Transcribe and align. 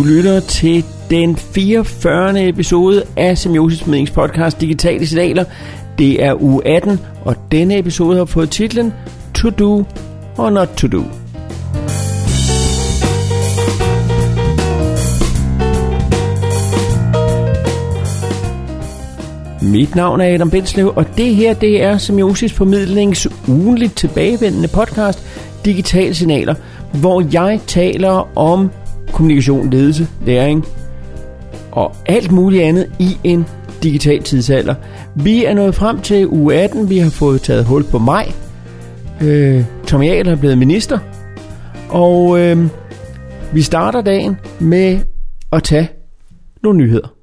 Du 0.00 0.04
lytter 0.04 0.40
til 0.40 0.84
den 1.10 1.36
44. 1.36 2.48
episode 2.48 3.04
af 3.16 3.38
Semiosis 3.38 3.86
Medings 3.86 4.10
podcast 4.10 4.60
Digitale 4.60 5.06
Signaler. 5.06 5.44
Det 5.98 6.24
er 6.24 6.42
uge 6.42 6.66
18, 6.66 7.00
og 7.24 7.36
denne 7.52 7.78
episode 7.78 8.16
har 8.16 8.24
fået 8.24 8.50
titlen 8.50 8.92
To 9.34 9.50
Do 9.50 9.84
or 10.38 10.50
Not 10.50 10.68
To 10.68 10.88
Do. 10.88 11.02
Mit 19.62 19.94
navn 19.94 20.20
er 20.20 20.34
Adam 20.34 20.50
Benslev, 20.50 20.92
og 20.96 21.06
det 21.16 21.34
her 21.34 21.54
det 21.54 21.82
er 21.82 21.98
Semiosis 21.98 22.52
Formidlings 22.52 23.28
ugenligt 23.48 23.96
tilbagevendende 23.96 24.68
podcast 24.68 25.24
Digitale 25.64 26.14
Signaler, 26.14 26.54
hvor 26.92 27.24
jeg 27.32 27.60
taler 27.66 28.38
om 28.38 28.70
kommunikation, 29.20 29.70
ledelse, 29.70 30.08
læring 30.26 30.66
og 31.72 31.92
alt 32.06 32.32
muligt 32.32 32.62
andet 32.62 32.92
i 32.98 33.16
en 33.24 33.46
digital 33.82 34.22
tidsalder. 34.22 34.74
Vi 35.14 35.44
er 35.44 35.54
nået 35.54 35.74
frem 35.74 36.00
til 36.00 36.28
uge 36.28 36.54
18, 36.54 36.90
vi 36.90 36.98
har 36.98 37.10
fået 37.10 37.42
taget 37.42 37.64
hul 37.64 37.84
på 37.84 37.98
maj. 37.98 38.32
Øh, 39.22 39.64
Tom 39.86 40.02
Jahl 40.02 40.28
er 40.28 40.36
blevet 40.36 40.58
minister, 40.58 40.98
og 41.88 42.40
øh, 42.40 42.66
vi 43.52 43.62
starter 43.62 44.00
dagen 44.00 44.36
med 44.60 45.00
at 45.52 45.62
tage 45.62 45.88
nogle 46.62 46.78
nyheder. 46.78 47.19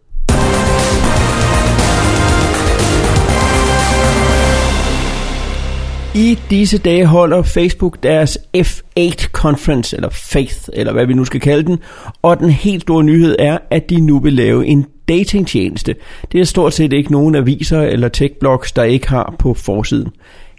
I 6.18 6.40
disse 6.50 6.78
dage 6.78 7.06
holder 7.06 7.42
Facebook 7.42 8.04
deres 8.04 8.38
F8 8.58 9.32
Conference, 9.32 9.96
eller 9.96 10.10
Faith, 10.10 10.70
eller 10.74 10.94
hvad 10.94 11.06
vi 11.06 11.14
nu 11.14 11.26
skal 11.26 11.40
kalde 11.40 11.64
den. 11.64 11.80
Og 12.22 12.40
den 12.40 12.50
helt 12.50 12.82
store 12.82 13.04
nyhed 13.04 13.36
er, 13.40 13.58
at 13.72 13.90
de 13.90 14.02
nu 14.02 14.20
vil 14.20 14.34
lave 14.34 14.66
en 14.66 14.86
datingtjeneste. 15.08 15.96
Det 16.32 16.42
er 16.42 16.46
stort 16.46 16.74
set 16.74 16.94
ikke 16.94 17.12
nogen 17.12 17.36
aviser 17.36 17.82
eller 17.82 18.08
techblogs, 18.08 18.72
der 18.72 18.84
ikke 18.84 19.10
har 19.10 19.36
på 19.40 19.54
forsiden. 19.54 20.10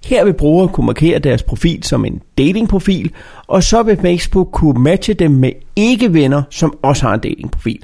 Her 0.05 0.25
vil 0.25 0.33
brugere 0.33 0.69
kunne 0.69 0.87
markere 0.87 1.19
deres 1.19 1.43
profil 1.43 1.83
som 1.83 2.05
en 2.05 2.21
datingprofil, 2.39 3.11
og 3.47 3.63
så 3.63 3.83
vil 3.83 3.99
Facebook 4.03 4.49
kunne 4.53 4.83
matche 4.83 5.15
dem 5.15 5.31
med 5.31 5.53
ikke-venner, 5.77 6.43
som 6.51 6.79
også 6.83 7.07
har 7.07 7.15
en 7.15 7.21
datingprofil. 7.21 7.83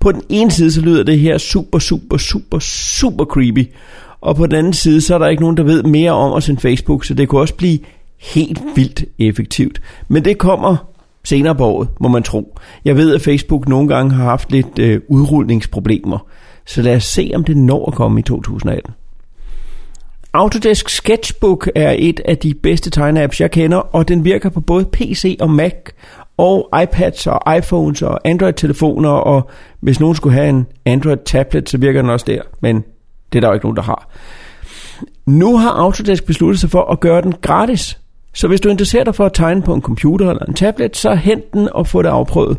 På 0.00 0.12
den 0.12 0.22
ene 0.28 0.50
side 0.50 0.72
så 0.72 0.80
lyder 0.80 1.02
det 1.02 1.18
her 1.18 1.38
super, 1.38 1.78
super, 1.78 2.16
super, 2.16 2.58
super 2.58 3.24
creepy, 3.24 3.70
og 4.24 4.36
på 4.36 4.46
den 4.46 4.54
anden 4.54 4.72
side, 4.72 5.00
så 5.00 5.14
er 5.14 5.18
der 5.18 5.28
ikke 5.28 5.42
nogen, 5.42 5.56
der 5.56 5.62
ved 5.62 5.82
mere 5.82 6.12
om 6.12 6.32
os 6.32 6.48
end 6.48 6.58
Facebook, 6.58 7.04
så 7.04 7.14
det 7.14 7.28
kunne 7.28 7.40
også 7.40 7.54
blive 7.54 7.78
helt 8.20 8.62
vildt 8.76 9.04
effektivt. 9.18 9.80
Men 10.08 10.24
det 10.24 10.38
kommer 10.38 10.76
senere 11.24 11.54
på 11.54 11.64
året, 11.66 11.88
må 12.00 12.08
man 12.08 12.22
tro. 12.22 12.58
Jeg 12.84 12.96
ved, 12.96 13.14
at 13.14 13.20
Facebook 13.20 13.68
nogle 13.68 13.88
gange 13.88 14.14
har 14.14 14.24
haft 14.24 14.52
lidt 14.52 14.78
øh, 14.78 15.00
udrulningsproblemer, 15.08 16.26
så 16.66 16.82
lad 16.82 16.96
os 16.96 17.04
se, 17.04 17.30
om 17.34 17.44
det 17.44 17.56
når 17.56 17.86
at 17.86 17.94
komme 17.94 18.20
i 18.20 18.22
2018. 18.22 18.94
Autodesk 20.32 20.88
Sketchbook 20.88 21.70
er 21.74 21.94
et 21.98 22.20
af 22.24 22.38
de 22.38 22.54
bedste 22.54 22.90
tegneapps, 22.90 23.40
jeg 23.40 23.50
kender, 23.50 23.78
og 23.78 24.08
den 24.08 24.24
virker 24.24 24.48
på 24.48 24.60
både 24.60 24.84
PC 24.84 25.36
og 25.40 25.50
Mac, 25.50 25.74
og 26.36 26.68
iPads 26.82 27.26
og 27.26 27.56
iPhones 27.56 28.02
og 28.02 28.20
Android-telefoner, 28.24 29.10
og 29.10 29.50
hvis 29.80 30.00
nogen 30.00 30.16
skulle 30.16 30.34
have 30.34 30.48
en 30.48 30.66
Android-tablet, 30.86 31.68
så 31.68 31.78
virker 31.78 32.02
den 32.02 32.10
også 32.10 32.26
der, 32.28 32.42
men 32.60 32.84
det 33.32 33.38
er 33.38 33.40
der 33.40 33.48
jo 33.48 33.54
ikke 33.54 33.66
nogen, 33.66 33.76
der 33.76 33.82
har. 33.82 34.08
Nu 35.26 35.58
har 35.58 35.70
Autodesk 35.70 36.26
besluttet 36.26 36.60
sig 36.60 36.70
for 36.70 36.92
at 36.92 37.00
gøre 37.00 37.22
den 37.22 37.34
gratis. 37.42 37.98
Så 38.34 38.48
hvis 38.48 38.60
du 38.60 38.68
interesserer 38.68 39.04
dig 39.04 39.14
for 39.14 39.26
at 39.26 39.32
tegne 39.32 39.62
på 39.62 39.74
en 39.74 39.82
computer 39.82 40.30
eller 40.30 40.44
en 40.44 40.54
tablet, 40.54 40.96
så 40.96 41.14
hent 41.14 41.52
den 41.52 41.68
og 41.72 41.86
få 41.86 42.02
det 42.02 42.08
afprøvet. 42.08 42.58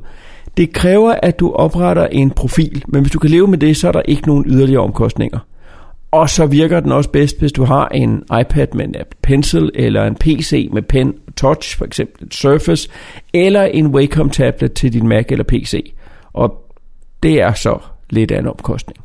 Det 0.58 0.74
kræver, 0.74 1.16
at 1.24 1.40
du 1.40 1.52
opretter 1.52 2.08
en 2.08 2.32
profil, 2.32 2.84
men 2.88 3.02
hvis 3.02 3.12
du 3.12 3.20
kan 3.20 3.30
leve 3.30 3.48
med 3.48 3.58
det, 3.58 3.78
så 3.78 3.88
er 3.88 3.92
der 3.92 4.02
ikke 4.02 4.28
nogen 4.28 4.46
yderligere 4.48 4.82
omkostninger. 4.82 5.40
Og 6.12 6.30
så 6.30 6.46
virker 6.46 6.80
den 6.80 6.92
også 6.92 7.10
bedst, 7.10 7.40
hvis 7.40 7.52
du 7.52 7.64
har 7.64 7.88
en 7.88 8.24
iPad 8.42 8.68
med 8.74 8.86
en 8.86 8.96
Apple 9.00 9.18
Pencil, 9.22 9.72
eller 9.74 10.04
en 10.04 10.16
PC 10.16 10.70
med 10.74 10.82
Pen 10.82 11.14
Touch, 11.38 11.78
for 11.78 11.86
eksempel 11.86 12.24
en 12.24 12.32
Surface, 12.32 12.90
eller 13.34 13.64
en 13.64 13.88
Wacom 13.88 14.30
tablet 14.30 14.74
til 14.74 14.94
din 14.94 15.08
Mac 15.08 15.26
eller 15.30 15.44
PC. 15.44 15.94
Og 16.34 16.72
det 17.24 17.42
er 17.42 17.54
så 17.54 17.78
lidt 18.10 18.32
af 18.32 18.40
en 18.40 18.48
omkostning. 18.48 18.98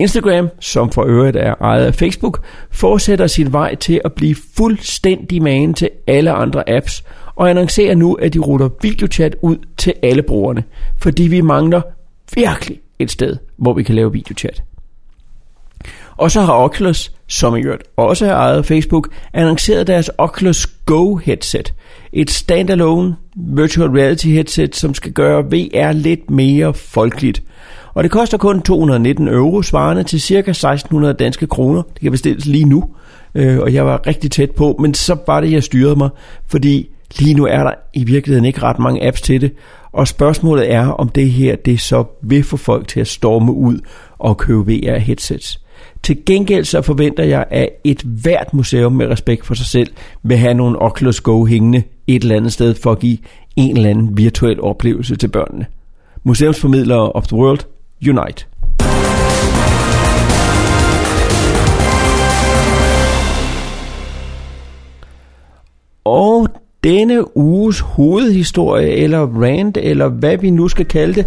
Instagram, 0.00 0.48
som 0.60 0.90
for 0.90 1.04
øvrigt 1.04 1.36
er 1.36 1.54
ejet 1.60 1.84
af 1.84 1.94
Facebook, 1.94 2.44
fortsætter 2.70 3.26
sin 3.26 3.52
vej 3.52 3.74
til 3.74 4.00
at 4.04 4.12
blive 4.12 4.36
fuldstændig 4.56 5.42
magen 5.42 5.74
til 5.74 5.90
alle 6.06 6.30
andre 6.30 6.70
apps, 6.70 7.04
og 7.34 7.50
annoncerer 7.50 7.94
nu, 7.94 8.14
at 8.14 8.34
de 8.34 8.38
ruller 8.38 8.68
videochat 8.82 9.36
ud 9.42 9.56
til 9.76 9.94
alle 10.02 10.22
brugerne, 10.22 10.64
fordi 10.98 11.22
vi 11.22 11.40
mangler 11.40 11.82
virkelig 12.34 12.80
et 12.98 13.10
sted, 13.10 13.36
hvor 13.56 13.72
vi 13.72 13.82
kan 13.82 13.94
lave 13.94 14.12
videochat. 14.12 14.62
Og 16.16 16.30
så 16.30 16.40
har 16.40 16.52
Oculus, 16.52 17.12
som 17.28 17.56
i 17.56 17.60
øvrigt 17.60 17.82
også 17.96 18.26
er 18.26 18.34
ejet 18.34 18.56
af 18.56 18.64
Facebook, 18.64 19.08
annonceret 19.32 19.86
deres 19.86 20.10
Oculus 20.18 20.66
Go 20.66 21.16
headset. 21.16 21.74
Et 22.12 22.30
standalone 22.30 23.16
virtual 23.36 23.90
reality 23.90 24.26
headset, 24.26 24.76
som 24.76 24.94
skal 24.94 25.12
gøre 25.12 25.44
VR 25.44 25.92
lidt 25.92 26.30
mere 26.30 26.74
folkeligt. 26.74 27.42
Og 28.00 28.04
det 28.04 28.10
koster 28.10 28.38
kun 28.38 28.62
219 28.62 29.28
euro, 29.28 29.62
svarende 29.62 30.02
til 30.02 30.20
ca. 30.20 30.38
1600 30.38 31.14
danske 31.14 31.46
kroner. 31.46 31.82
Det 31.82 32.00
kan 32.00 32.10
bestilles 32.10 32.46
lige 32.46 32.64
nu, 32.64 32.84
øh, 33.34 33.58
og 33.58 33.74
jeg 33.74 33.86
var 33.86 34.06
rigtig 34.06 34.30
tæt 34.30 34.50
på, 34.50 34.76
men 34.80 34.94
så 34.94 35.16
var 35.26 35.40
det, 35.40 35.52
jeg 35.52 35.62
styrede 35.62 35.96
mig, 35.96 36.08
fordi 36.46 36.88
lige 37.18 37.34
nu 37.34 37.46
er 37.46 37.58
der 37.58 37.74
i 37.94 38.04
virkeligheden 38.04 38.44
ikke 38.44 38.62
ret 38.62 38.78
mange 38.78 39.06
apps 39.06 39.20
til 39.20 39.40
det, 39.40 39.52
og 39.92 40.08
spørgsmålet 40.08 40.72
er, 40.72 40.86
om 40.86 41.08
det 41.08 41.30
her 41.30 41.56
det 41.56 41.80
så 41.80 42.04
vil 42.22 42.44
få 42.44 42.56
folk 42.56 42.88
til 42.88 43.00
at 43.00 43.06
storme 43.06 43.52
ud 43.52 43.78
og 44.18 44.36
købe 44.36 44.72
VR-headsets. 44.72 45.60
Til 46.02 46.18
gengæld 46.26 46.64
så 46.64 46.82
forventer 46.82 47.24
jeg, 47.24 47.44
at 47.50 47.68
et 47.84 48.02
hvert 48.02 48.54
museum 48.54 48.92
med 48.92 49.06
respekt 49.06 49.46
for 49.46 49.54
sig 49.54 49.66
selv 49.66 49.88
vil 50.22 50.36
have 50.36 50.54
nogle 50.54 50.82
Oculus 50.82 51.20
Go 51.20 51.44
hængende 51.44 51.82
et 52.06 52.22
eller 52.22 52.36
andet 52.36 52.52
sted 52.52 52.74
for 52.74 52.92
at 52.92 52.98
give 52.98 53.18
en 53.56 53.76
eller 53.76 53.90
anden 53.90 54.16
virtuel 54.16 54.60
oplevelse 54.60 55.16
til 55.16 55.28
børnene. 55.28 55.66
Museumsformidlere 56.24 57.12
of 57.12 57.26
the 57.26 57.36
World, 57.36 57.60
Unite. 58.08 58.46
Og 66.04 66.48
denne 66.84 67.36
uges 67.36 67.80
hovedhistorie, 67.80 68.88
eller 68.88 69.42
rant, 69.42 69.76
eller 69.76 70.08
hvad 70.08 70.36
vi 70.36 70.50
nu 70.50 70.68
skal 70.68 70.86
kalde 70.86 71.14
det, 71.14 71.26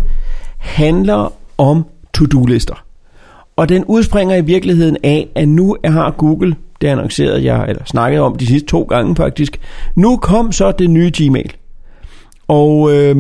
handler 0.58 1.34
om 1.58 1.86
to-do-lister. 2.14 2.86
Og 3.56 3.70
den 3.70 3.86
udspringer 3.86 4.36
i 4.36 4.42
virkeligheden 4.42 4.98
af, 5.04 5.28
at 5.36 5.48
nu 5.48 5.78
har 5.86 6.12
Google, 6.12 6.56
det 6.82 6.88
annoncerede 6.88 7.46
jeg, 7.54 7.70
eller 7.70 7.84
snakket 7.86 8.22
om 8.22 8.36
de 8.36 8.48
sidste 8.48 8.68
to 8.68 8.84
gange 8.84 9.16
faktisk, 9.16 9.60
nu 9.96 10.18
kom 10.18 10.52
så 10.52 10.72
det 10.72 10.90
nye 10.90 11.12
Gmail. 11.18 11.54
Og, 12.48 12.94
øh, 12.94 13.16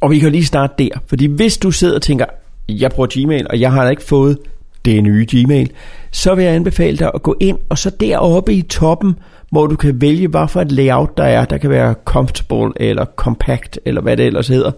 og 0.00 0.10
vi 0.10 0.18
kan 0.18 0.32
lige 0.32 0.44
starte 0.44 0.74
der, 0.78 0.90
fordi 1.06 1.26
hvis 1.26 1.58
du 1.58 1.70
sidder 1.70 1.94
og 1.94 2.02
tænker, 2.02 2.24
jeg 2.68 2.90
bruger 2.90 3.08
Gmail, 3.12 3.46
og 3.50 3.60
jeg 3.60 3.72
har 3.72 3.84
da 3.84 3.90
ikke 3.90 4.02
fået 4.02 4.38
det 4.84 5.02
nye 5.02 5.26
Gmail, 5.30 5.70
så 6.10 6.34
vil 6.34 6.44
jeg 6.44 6.54
anbefale 6.54 6.96
dig 6.96 7.10
at 7.14 7.22
gå 7.22 7.36
ind, 7.40 7.58
og 7.68 7.78
så 7.78 7.90
deroppe 7.90 8.54
i 8.54 8.62
toppen, 8.62 9.14
hvor 9.50 9.66
du 9.66 9.76
kan 9.76 10.00
vælge, 10.00 10.28
hvad 10.28 10.48
for 10.48 10.60
et 10.60 10.72
layout 10.72 11.16
der 11.16 11.24
er. 11.24 11.44
Der 11.44 11.58
kan 11.58 11.70
være 11.70 11.94
comfortable 12.04 12.72
eller 12.76 13.04
compact, 13.16 13.78
eller 13.84 14.00
hvad 14.00 14.16
det 14.16 14.26
ellers 14.26 14.48
hedder. 14.48 14.70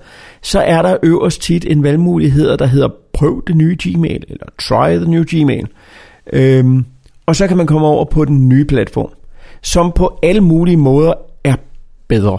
Så 0.42 0.60
er 0.60 0.82
der 0.82 0.96
øverst 1.02 1.42
tit 1.42 1.66
en 1.68 1.82
valgmulighed, 1.82 2.56
der 2.56 2.66
hedder 2.66 2.88
prøv 3.12 3.42
det 3.46 3.56
nye 3.56 3.76
Gmail, 3.82 4.24
eller 4.28 4.46
try 4.58 4.96
the 4.96 5.10
new 5.10 5.24
Gmail. 5.26 5.66
Øhm, 6.32 6.84
og 7.26 7.36
så 7.36 7.46
kan 7.46 7.56
man 7.56 7.66
komme 7.66 7.86
over 7.86 8.04
på 8.04 8.24
den 8.24 8.48
nye 8.48 8.64
platform, 8.64 9.10
som 9.62 9.92
på 9.92 10.18
alle 10.22 10.40
mulige 10.40 10.76
måder 10.76 11.12
er 11.44 11.56
bedre. 12.08 12.38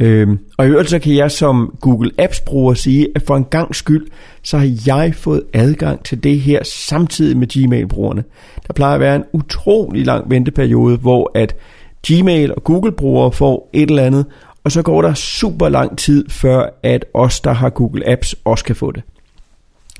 Øhm, 0.00 0.38
og 0.58 0.66
i 0.66 0.68
øvrigt 0.68 0.90
så 0.90 0.98
kan 0.98 1.16
jeg 1.16 1.30
som 1.30 1.76
Google 1.80 2.10
Apps 2.18 2.40
bruger 2.40 2.74
sige, 2.74 3.08
at 3.14 3.22
for 3.22 3.36
en 3.36 3.44
gang 3.44 3.74
skyld, 3.74 4.06
så 4.42 4.58
har 4.58 4.76
jeg 4.86 5.14
fået 5.14 5.42
adgang 5.52 6.04
til 6.04 6.22
det 6.22 6.40
her 6.40 6.62
samtidig 6.64 7.36
med 7.36 7.46
Gmail-brugerne. 7.46 8.24
Der 8.66 8.72
plejer 8.72 8.94
at 8.94 9.00
være 9.00 9.16
en 9.16 9.24
utrolig 9.32 10.06
lang 10.06 10.30
venteperiode, 10.30 10.96
hvor 10.96 11.30
at 11.34 11.56
Gmail 12.06 12.54
og 12.54 12.64
Google-brugere 12.64 13.32
får 13.32 13.70
et 13.72 13.90
eller 13.90 14.02
andet, 14.02 14.26
og 14.64 14.72
så 14.72 14.82
går 14.82 15.02
der 15.02 15.14
super 15.14 15.68
lang 15.68 15.98
tid, 15.98 16.28
før 16.28 16.78
at 16.82 17.04
os, 17.14 17.40
der 17.40 17.52
har 17.52 17.70
Google 17.70 18.08
Apps, 18.08 18.36
også 18.44 18.64
kan 18.64 18.76
få 18.76 18.90
det. 18.90 19.02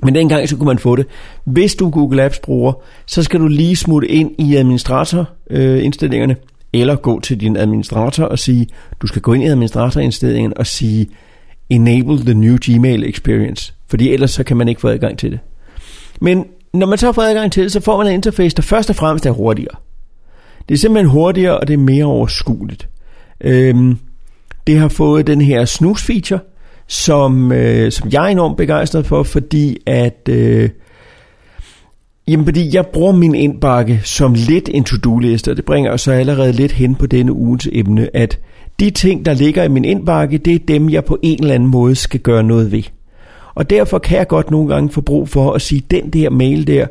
Men 0.02 0.14
dengang 0.14 0.48
så 0.48 0.56
kunne 0.56 0.66
man 0.66 0.78
få 0.78 0.96
det. 0.96 1.06
Hvis 1.44 1.74
du 1.74 1.86
er 1.86 1.90
Google 1.90 2.22
Apps 2.22 2.38
bruger, 2.38 2.72
så 3.06 3.22
skal 3.22 3.40
du 3.40 3.46
lige 3.46 3.76
smutte 3.76 4.08
ind 4.08 4.30
i 4.38 4.56
administratorindstillingerne, 4.56 6.32
øh, 6.34 6.59
eller 6.72 6.96
gå 6.96 7.20
til 7.20 7.40
din 7.40 7.56
administrator 7.56 8.24
og 8.24 8.38
sige, 8.38 8.66
du 9.02 9.06
skal 9.06 9.22
gå 9.22 9.32
ind 9.32 9.42
i 9.42 9.46
administratorindstillingen 9.46 10.52
og 10.56 10.66
sige, 10.66 11.08
enable 11.70 12.18
the 12.18 12.34
new 12.34 12.56
Gmail 12.60 13.04
experience, 13.04 13.74
fordi 13.88 14.12
ellers 14.12 14.30
så 14.30 14.44
kan 14.44 14.56
man 14.56 14.68
ikke 14.68 14.80
få 14.80 14.88
adgang 14.88 15.18
til 15.18 15.30
det. 15.30 15.38
Men 16.20 16.44
når 16.74 16.86
man 16.86 16.98
så 16.98 17.12
får 17.12 17.22
adgang 17.22 17.52
til 17.52 17.62
det, 17.62 17.72
så 17.72 17.80
får 17.80 17.96
man 17.96 18.06
en 18.06 18.12
interface, 18.12 18.56
der 18.56 18.62
først 18.62 18.90
og 18.90 18.96
fremmest 18.96 19.26
er 19.26 19.30
hurtigere. 19.30 19.76
Det 20.68 20.74
er 20.74 20.78
simpelthen 20.78 21.10
hurtigere, 21.10 21.58
og 21.58 21.68
det 21.68 21.74
er 21.74 21.78
mere 21.78 22.04
overskueligt. 22.04 22.88
Øhm, 23.40 23.98
det 24.66 24.78
har 24.78 24.88
fået 24.88 25.26
den 25.26 25.40
her 25.40 25.64
snus-feature, 25.64 26.38
som, 26.86 27.52
øh, 27.52 27.92
som 27.92 28.08
jeg 28.12 28.24
er 28.24 28.28
enormt 28.28 28.56
begejstret 28.56 29.06
for, 29.06 29.22
fordi 29.22 29.76
at... 29.86 30.28
Øh, 30.28 30.70
Jamen, 32.30 32.46
fordi 32.46 32.74
jeg 32.74 32.86
bruger 32.86 33.12
min 33.12 33.34
indbakke 33.34 34.00
som 34.04 34.34
lidt 34.34 34.70
en 34.74 34.84
to-do-liste, 34.84 35.50
og 35.50 35.56
det 35.56 35.64
bringer 35.64 35.92
os 35.92 36.00
så 36.00 36.12
allerede 36.12 36.52
lidt 36.52 36.72
hen 36.72 36.94
på 36.94 37.06
denne 37.06 37.32
ugens 37.32 37.68
emne, 37.72 38.16
at 38.16 38.38
de 38.80 38.90
ting, 38.90 39.24
der 39.26 39.34
ligger 39.34 39.64
i 39.64 39.68
min 39.68 39.84
indbakke, 39.84 40.38
det 40.38 40.54
er 40.54 40.58
dem, 40.68 40.90
jeg 40.90 41.04
på 41.04 41.18
en 41.22 41.42
eller 41.42 41.54
anden 41.54 41.68
måde 41.68 41.96
skal 41.96 42.20
gøre 42.20 42.42
noget 42.42 42.72
ved. 42.72 42.82
Og 43.54 43.70
derfor 43.70 43.98
kan 43.98 44.18
jeg 44.18 44.28
godt 44.28 44.50
nogle 44.50 44.74
gange 44.74 44.90
få 44.90 45.00
brug 45.00 45.28
for 45.28 45.52
at 45.52 45.62
sige, 45.62 45.82
den 45.90 46.10
der 46.10 46.30
mail 46.30 46.66
der, 46.66 46.86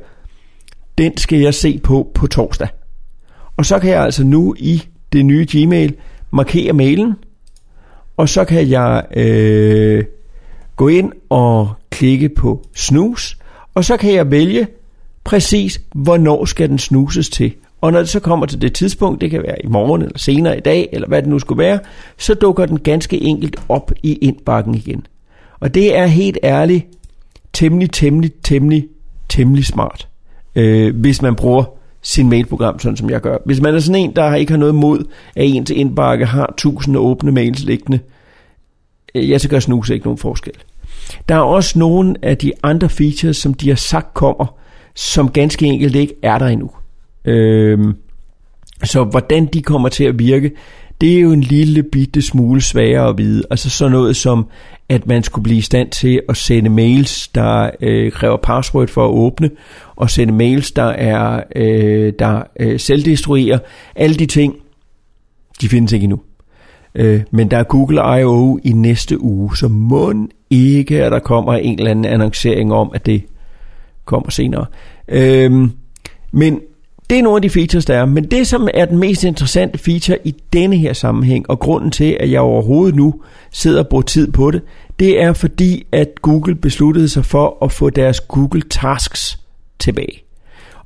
den 0.97 1.17
skal 1.17 1.39
jeg 1.39 1.53
se 1.53 1.79
på 1.83 2.11
på 2.13 2.27
torsdag. 2.27 2.67
Og 3.57 3.65
så 3.65 3.79
kan 3.79 3.89
jeg 3.89 4.03
altså 4.03 4.23
nu 4.23 4.55
i 4.57 4.83
det 5.13 5.25
nye 5.25 5.45
Gmail 5.51 5.95
markere 6.31 6.73
mailen, 6.73 7.13
og 8.17 8.29
så 8.29 8.45
kan 8.45 8.69
jeg 8.69 9.03
øh, 9.15 10.03
gå 10.75 10.87
ind 10.87 11.11
og 11.29 11.69
klikke 11.89 12.29
på 12.29 12.65
snooze, 12.75 13.35
og 13.75 13.85
så 13.85 13.97
kan 13.97 14.13
jeg 14.13 14.31
vælge 14.31 14.67
præcis, 15.29 15.81
hvornår 15.95 16.45
skal 16.45 16.69
den 16.69 16.79
snuses 16.79 17.29
til. 17.29 17.53
Og 17.81 17.91
når 17.91 17.99
det 17.99 18.09
så 18.09 18.19
kommer 18.19 18.45
til 18.45 18.61
det 18.61 18.73
tidspunkt, 18.73 19.21
det 19.21 19.31
kan 19.31 19.43
være 19.43 19.65
i 19.65 19.67
morgen 19.67 20.01
eller 20.01 20.17
senere 20.17 20.57
i 20.57 20.59
dag, 20.59 20.89
eller 20.91 21.07
hvad 21.07 21.21
det 21.21 21.29
nu 21.29 21.39
skulle 21.39 21.63
være, 21.63 21.79
så 22.17 22.33
dukker 22.33 22.65
den 22.65 22.79
ganske 22.79 23.21
enkelt 23.21 23.55
op 23.69 23.91
i 24.03 24.13
indbakken 24.13 24.75
igen. 24.75 25.07
Og 25.59 25.73
det 25.73 25.97
er 25.97 26.05
helt 26.05 26.37
ærligt 26.43 26.87
temmelig, 27.53 27.91
temmelig, 27.91 28.31
temmelig, 28.43 28.87
temmelig 29.29 29.65
smart, 29.65 30.07
øh, 30.55 30.95
hvis 30.95 31.21
man 31.21 31.35
bruger 31.35 31.63
sin 32.01 32.29
mailprogram, 32.29 32.79
sådan 32.79 32.97
som 32.97 33.09
jeg 33.09 33.21
gør. 33.21 33.37
Hvis 33.45 33.61
man 33.61 33.75
er 33.75 33.79
sådan 33.79 34.01
en, 34.01 34.15
der 34.15 34.35
ikke 34.35 34.51
har 34.51 34.57
noget 34.57 34.75
mod, 34.75 34.99
at 35.35 35.45
en 35.45 35.65
til 35.65 35.79
indbakke 35.79 36.25
har 36.25 36.53
tusinde 36.57 36.99
åbne 36.99 37.31
mails 37.31 37.63
liggende, 37.63 37.99
øh, 39.15 39.29
ja, 39.29 39.37
så 39.37 39.49
gør 39.49 39.59
snus 39.59 39.89
ikke 39.89 40.05
nogen 40.05 40.17
forskel. 40.17 40.53
Der 41.29 41.35
er 41.35 41.39
også 41.39 41.79
nogle 41.79 42.15
af 42.21 42.37
de 42.37 42.51
andre 42.63 42.89
features, 42.89 43.37
som 43.37 43.53
de 43.53 43.69
har 43.69 43.75
sagt 43.75 44.13
kommer, 44.13 44.59
som 44.95 45.29
ganske 45.29 45.65
enkelt 45.65 45.95
ikke 45.95 46.13
er 46.23 46.37
der 46.37 46.45
endnu. 46.45 46.71
Øhm, 47.25 47.93
så 48.83 49.03
hvordan 49.03 49.45
de 49.45 49.61
kommer 49.61 49.89
til 49.89 50.03
at 50.03 50.19
virke, 50.19 50.51
det 51.01 51.17
er 51.17 51.19
jo 51.19 51.31
en 51.31 51.41
lille 51.41 51.83
bitte 51.83 52.21
smule 52.21 52.61
sværere 52.61 53.09
at 53.09 53.17
vide. 53.17 53.43
Altså 53.49 53.69
sådan 53.69 53.91
noget 53.91 54.15
som, 54.15 54.47
at 54.89 55.07
man 55.07 55.23
skulle 55.23 55.43
blive 55.43 55.57
i 55.57 55.61
stand 55.61 55.89
til 55.89 56.21
at 56.29 56.37
sende 56.37 56.69
mails, 56.69 57.27
der 57.27 57.69
øh, 57.81 58.11
kræver 58.11 58.37
password 58.37 58.87
for 58.87 59.05
at 59.05 59.11
åbne, 59.11 59.49
og 59.95 60.09
sende 60.09 60.33
mails, 60.33 60.71
der 60.71 60.83
er 60.83 61.43
øh, 61.55 62.13
der 62.19 62.43
øh, 62.59 62.79
selvdestruerer. 62.79 63.59
Alle 63.95 64.15
de 64.15 64.25
ting, 64.25 64.55
de 65.61 65.69
findes 65.69 65.93
ikke 65.93 66.03
endnu. 66.03 66.19
Øh, 66.95 67.21
men 67.31 67.51
der 67.51 67.57
er 67.57 67.63
Google 67.63 68.19
I.O. 68.19 68.59
i 68.63 68.71
næste 68.71 69.21
uge, 69.21 69.57
så 69.57 69.67
må 69.67 70.13
ikke, 70.49 71.03
at 71.03 71.11
der 71.11 71.19
kommer 71.19 71.53
en 71.53 71.79
eller 71.79 71.91
anden 71.91 72.05
annoncering 72.05 72.73
om, 72.73 72.91
at 72.93 73.05
det 73.05 73.23
kommer 74.09 74.29
senere. 74.29 74.65
Øhm, 75.07 75.71
men 76.31 76.59
det 77.09 77.17
er 77.17 77.23
nogle 77.23 77.37
af 77.37 77.41
de 77.41 77.49
features, 77.49 77.85
der 77.85 77.97
er. 77.97 78.05
Men 78.05 78.23
det, 78.23 78.47
som 78.47 78.67
er 78.73 78.85
den 78.85 78.97
mest 78.97 79.23
interessante 79.23 79.77
feature 79.77 80.17
i 80.23 80.35
denne 80.53 80.77
her 80.77 80.93
sammenhæng, 80.93 81.49
og 81.49 81.59
grunden 81.59 81.91
til, 81.91 82.17
at 82.19 82.31
jeg 82.31 82.41
overhovedet 82.41 82.95
nu 82.95 83.21
sidder 83.51 83.79
og 83.79 83.87
bruger 83.87 84.01
tid 84.01 84.31
på 84.31 84.51
det, 84.51 84.61
det 84.99 85.21
er 85.21 85.33
fordi, 85.33 85.85
at 85.91 86.07
Google 86.21 86.55
besluttede 86.55 87.09
sig 87.09 87.25
for 87.25 87.57
at 87.61 87.71
få 87.71 87.89
deres 87.89 88.19
Google 88.19 88.61
Tasks 88.69 89.39
tilbage. 89.79 90.23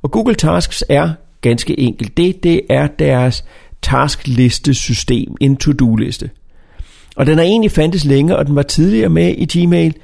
Og 0.02 0.10
Google 0.10 0.34
Tasks 0.34 0.84
er 0.88 1.10
ganske 1.40 1.80
enkelt 1.80 2.16
det, 2.16 2.42
det 2.42 2.60
er 2.70 2.86
deres 2.86 3.44
taskliste-system, 3.82 5.36
en 5.40 5.56
to-do-liste. 5.56 6.30
Og 7.16 7.26
den 7.26 7.38
har 7.38 7.44
egentlig 7.44 7.70
fandtes 7.70 8.04
længe, 8.04 8.36
og 8.36 8.46
den 8.46 8.54
var 8.54 8.62
tidligere 8.62 9.08
med 9.08 9.34
i 9.38 9.58
Gmail, 9.58 9.94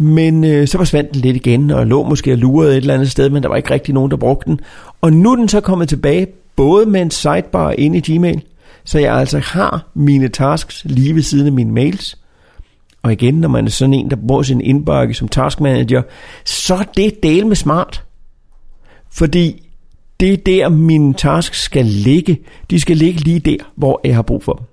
men 0.00 0.44
øh, 0.44 0.68
så 0.68 0.78
forsvandt 0.78 1.14
den 1.14 1.20
lidt 1.20 1.36
igen, 1.36 1.70
og 1.70 1.86
lå 1.86 2.02
måske 2.02 2.32
og 2.32 2.38
lurede 2.38 2.70
et 2.70 2.76
eller 2.76 2.94
andet 2.94 3.10
sted, 3.10 3.30
men 3.30 3.42
der 3.42 3.48
var 3.48 3.56
ikke 3.56 3.70
rigtig 3.70 3.94
nogen, 3.94 4.10
der 4.10 4.16
brugte 4.16 4.50
den. 4.50 4.60
Og 5.00 5.12
nu 5.12 5.32
er 5.32 5.36
den 5.36 5.48
så 5.48 5.60
kommet 5.60 5.88
tilbage, 5.88 6.26
både 6.56 6.86
med 6.86 7.02
en 7.02 7.10
sidebar 7.10 7.70
inde 7.78 7.98
i 7.98 8.00
Gmail, 8.00 8.42
så 8.84 8.98
jeg 8.98 9.14
altså 9.14 9.38
har 9.38 9.86
mine 9.94 10.28
tasks 10.28 10.82
lige 10.84 11.14
ved 11.14 11.22
siden 11.22 11.46
af 11.46 11.52
mine 11.52 11.72
mails. 11.72 12.18
Og 13.02 13.12
igen, 13.12 13.34
når 13.34 13.48
man 13.48 13.66
er 13.66 13.70
sådan 13.70 13.94
en, 13.94 14.10
der 14.10 14.16
bruger 14.26 14.42
sin 14.42 14.60
indbakke 14.60 15.14
som 15.14 15.28
taskmanager, 15.28 16.02
så 16.44 16.74
er 16.74 16.84
det 16.96 17.22
del 17.22 17.46
med 17.46 17.56
smart. 17.56 18.04
Fordi 19.12 19.62
det 20.20 20.32
er 20.32 20.36
der, 20.36 20.68
mine 20.68 21.14
tasks 21.14 21.62
skal 21.62 21.84
ligge. 21.84 22.40
De 22.70 22.80
skal 22.80 22.96
ligge 22.96 23.20
lige 23.20 23.40
der, 23.40 23.64
hvor 23.76 24.00
jeg 24.04 24.14
har 24.14 24.22
brug 24.22 24.42
for 24.42 24.52
dem. 24.52 24.69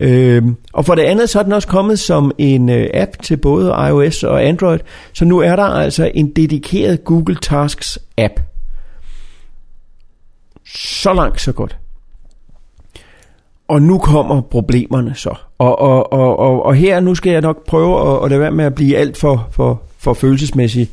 Øhm, 0.00 0.56
og 0.72 0.84
for 0.84 0.94
det 0.94 1.02
andet, 1.02 1.30
så 1.30 1.38
er 1.38 1.42
den 1.42 1.52
også 1.52 1.68
kommet 1.68 1.98
som 1.98 2.32
en 2.38 2.68
øh, 2.68 2.90
app 2.94 3.10
til 3.22 3.36
både 3.36 3.74
iOS 3.88 4.22
og 4.22 4.44
Android. 4.44 4.78
Så 5.12 5.24
nu 5.24 5.38
er 5.38 5.56
der 5.56 5.64
altså 5.64 6.10
en 6.14 6.30
dedikeret 6.30 7.04
Google 7.04 7.36
Tasks 7.42 7.98
app. 8.18 8.40
Så 10.74 11.12
langt, 11.12 11.40
så 11.40 11.52
godt. 11.52 11.76
Og 13.68 13.82
nu 13.82 13.98
kommer 13.98 14.40
problemerne 14.40 15.14
så. 15.14 15.34
Og, 15.58 15.78
og, 15.78 16.12
og, 16.12 16.38
og, 16.38 16.66
og 16.66 16.74
her, 16.74 17.00
nu 17.00 17.14
skal 17.14 17.32
jeg 17.32 17.40
nok 17.40 17.66
prøve 17.66 18.16
at, 18.16 18.24
at 18.24 18.30
lade 18.30 18.40
være 18.40 18.50
med 18.50 18.64
at 18.64 18.74
blive 18.74 18.96
alt 18.96 19.16
for, 19.16 19.48
for, 19.50 19.82
for 19.98 20.14
følelsesmæssigt 20.14 20.90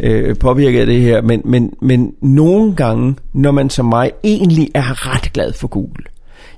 øh, 0.00 0.36
påvirket 0.36 0.80
af 0.80 0.86
det 0.86 1.00
her. 1.00 1.22
Men, 1.22 1.42
men, 1.44 1.72
men 1.80 2.14
nogle 2.20 2.74
gange, 2.74 3.16
når 3.32 3.50
man 3.50 3.70
som 3.70 3.86
mig 3.86 4.10
egentlig 4.24 4.70
er 4.74 5.14
ret 5.14 5.32
glad 5.32 5.52
for 5.52 5.68
Google. 5.68 6.04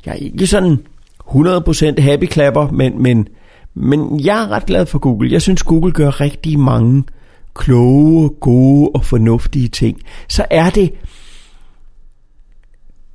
Jeg 0.06 0.12
er 0.12 0.16
ikke 0.16 0.46
sådan 0.46 0.78
100% 1.28 2.00
happy 2.00 2.24
klapper, 2.24 2.70
men, 2.70 3.02
men, 3.02 3.28
men 3.74 4.20
jeg 4.20 4.42
er 4.42 4.48
ret 4.48 4.66
glad 4.66 4.86
for 4.86 4.98
Google. 4.98 5.32
Jeg 5.32 5.42
synes, 5.42 5.62
Google 5.62 5.92
gør 5.92 6.20
rigtig 6.20 6.58
mange 6.58 7.04
kloge, 7.54 8.28
gode 8.28 8.90
og 8.94 9.04
fornuftige 9.04 9.68
ting. 9.68 10.00
Så 10.28 10.46
er 10.50 10.70
det 10.70 10.92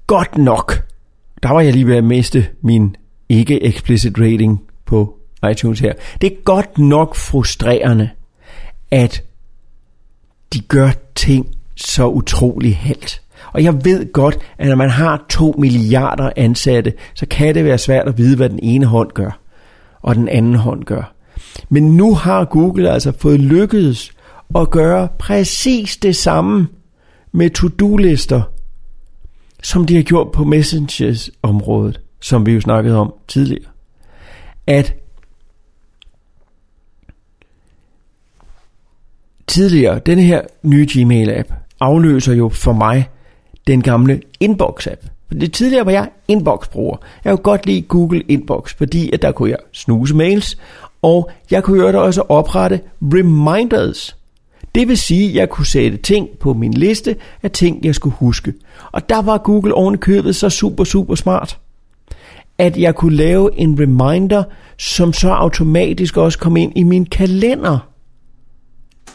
godt 0.07 0.38
nok. 0.38 0.88
Der 1.44 1.50
var 1.50 1.62
jeg 1.62 1.74
lige 1.74 1.88
ved 1.88 1.95
at 1.95 2.04
miste 2.04 2.48
min 2.62 2.95
ikke 3.30 3.65
explicit 3.65 4.19
rating 4.19 4.62
på 4.86 5.19
iTunes 5.51 5.80
her. 5.80 5.94
Det 6.21 6.33
er 6.33 6.44
godt 6.44 6.77
nok 6.77 7.15
frustrerende, 7.15 8.10
at 8.92 9.24
de 10.54 10.60
gør 10.60 10.89
ting 11.15 11.48
så 11.75 12.08
utrolig 12.08 12.77
halvt. 12.77 13.23
Og 13.52 13.64
jeg 13.64 13.86
ved 13.86 14.14
godt, 14.14 14.38
at 14.58 14.68
når 14.68 14.76
man 14.76 14.90
har 14.90 15.26
2 15.30 15.56
milliarder 15.58 16.30
ansatte, 16.36 16.94
så 17.14 17.26
kan 17.26 17.56
det 17.56 17.66
være 17.66 17.78
svært 17.78 18.08
at 18.08 18.18
vide, 18.18 18.36
hvad 18.36 18.50
den 18.50 18.60
ene 18.64 18.86
hånd 18.86 19.12
gør, 19.12 19.40
og 20.02 20.16
den 20.16 20.30
anden 20.30 20.56
hånd 20.56 20.84
gør. 20.84 21.14
Men 21.70 21.98
nu 21.98 22.16
har 22.16 22.46
Google 22.46 22.90
altså 22.92 23.12
fået 23.12 23.40
lykkedes 23.40 24.12
at 24.56 24.70
gøre 24.70 25.08
præcis 25.20 25.98
det 25.98 26.16
samme 26.16 26.68
med 27.32 27.50
to-do-lister, 27.50 28.42
som 29.64 29.86
de 29.86 29.96
har 29.96 30.04
gjort 30.04 30.32
på 30.32 30.44
Messengers-området, 30.44 32.02
som 32.22 32.46
vi 32.46 32.52
jo 32.52 32.62
snakkede 32.62 32.98
om 32.98 33.14
tidligere. 33.28 33.70
At 34.68 34.96
tidligere, 39.48 40.00
den 40.00 40.20
her 40.20 40.42
nye 40.64 40.88
Gmail-app 40.92 41.54
afløser 41.80 42.34
jo 42.34 42.50
for 42.50 42.74
mig 42.74 43.10
den 43.67 43.82
gamle 43.82 44.22
Inbox-app. 44.43 45.08
Det 45.32 45.53
tidligere 45.53 45.86
var 45.86 45.91
jeg 45.91 46.10
Inbox-bruger. 46.27 46.98
Jeg 47.24 47.32
kunne 47.32 47.43
godt 47.43 47.65
lide 47.65 47.82
Google 47.82 48.22
Inbox, 48.22 48.75
fordi 48.75 49.12
at 49.13 49.22
der 49.22 49.32
kunne 49.32 49.50
jeg 49.50 49.58
snuse 49.72 50.15
mails, 50.15 50.58
og 51.01 51.29
jeg 51.51 51.63
kunne 51.63 51.88
jo 51.88 52.03
også 52.03 52.22
oprette 52.22 52.82
reminders. 53.01 54.15
Det 54.75 54.88
vil 54.88 54.98
sige, 54.98 55.29
at 55.29 55.36
jeg 55.36 55.50
kunne 55.50 55.65
sætte 55.65 55.98
ting 55.98 56.29
på 56.39 56.53
min 56.53 56.74
liste 56.74 57.15
af 57.43 57.51
ting, 57.51 57.86
jeg 57.86 57.96
skulle 57.96 58.15
huske. 58.15 58.53
Og 58.91 59.10
der 59.10 59.22
var 59.22 59.38
Google 59.38 59.74
oven 59.74 59.98
købet 59.98 60.36
så 60.36 60.50
super, 60.50 60.84
super 60.84 61.15
smart, 61.15 61.60
at 62.58 62.77
jeg 62.77 62.96
kunne 62.96 63.15
lave 63.15 63.60
en 63.60 63.79
reminder, 63.79 64.43
som 64.77 65.13
så 65.13 65.29
automatisk 65.29 66.17
også 66.17 66.39
kom 66.39 66.58
ind 66.58 66.72
i 66.75 66.84
min 66.84 67.05
kalender. 67.05 67.79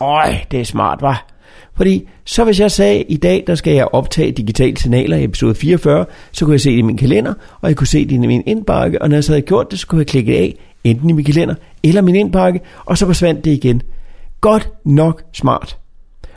Øj, 0.01 0.35
det 0.51 0.61
er 0.61 0.65
smart, 0.65 1.03
var. 1.03 1.27
Fordi 1.79 2.09
så 2.25 2.45
hvis 2.45 2.61
jeg 2.61 2.71
sagde, 2.71 3.03
i 3.03 3.17
dag 3.17 3.45
der 3.47 3.55
skal 3.55 3.73
jeg 3.73 3.89
optage 3.93 4.33
digitale 4.33 4.77
signaler 4.77 5.17
i 5.17 5.25
episode 5.25 5.55
44, 5.55 6.07
så 6.33 6.45
kunne 6.45 6.53
jeg 6.53 6.61
se 6.61 6.71
det 6.71 6.79
i 6.79 6.83
min 6.83 6.97
kalender, 6.97 7.35
og 7.61 7.69
jeg 7.69 7.77
kunne 7.77 7.87
se 7.87 8.05
det 8.05 8.13
i 8.13 8.19
min 8.19 8.43
indbakke, 8.47 9.03
og 9.03 9.09
når 9.09 9.17
jeg 9.17 9.25
så 9.25 9.33
havde 9.33 9.43
gjort 9.43 9.71
det, 9.71 9.79
så 9.79 9.87
kunne 9.87 9.99
jeg 9.99 10.07
klikke 10.07 10.39
af, 10.39 10.55
enten 10.85 11.11
i 11.11 11.13
min 11.13 11.25
kalender 11.25 11.55
eller 11.83 12.01
min 12.01 12.15
indbakke, 12.15 12.61
og 12.85 12.99
så 12.99 13.07
forsvandt 13.07 13.45
det 13.45 13.51
igen. 13.51 13.83
Godt 14.41 14.71
nok 14.85 15.23
smart. 15.33 15.79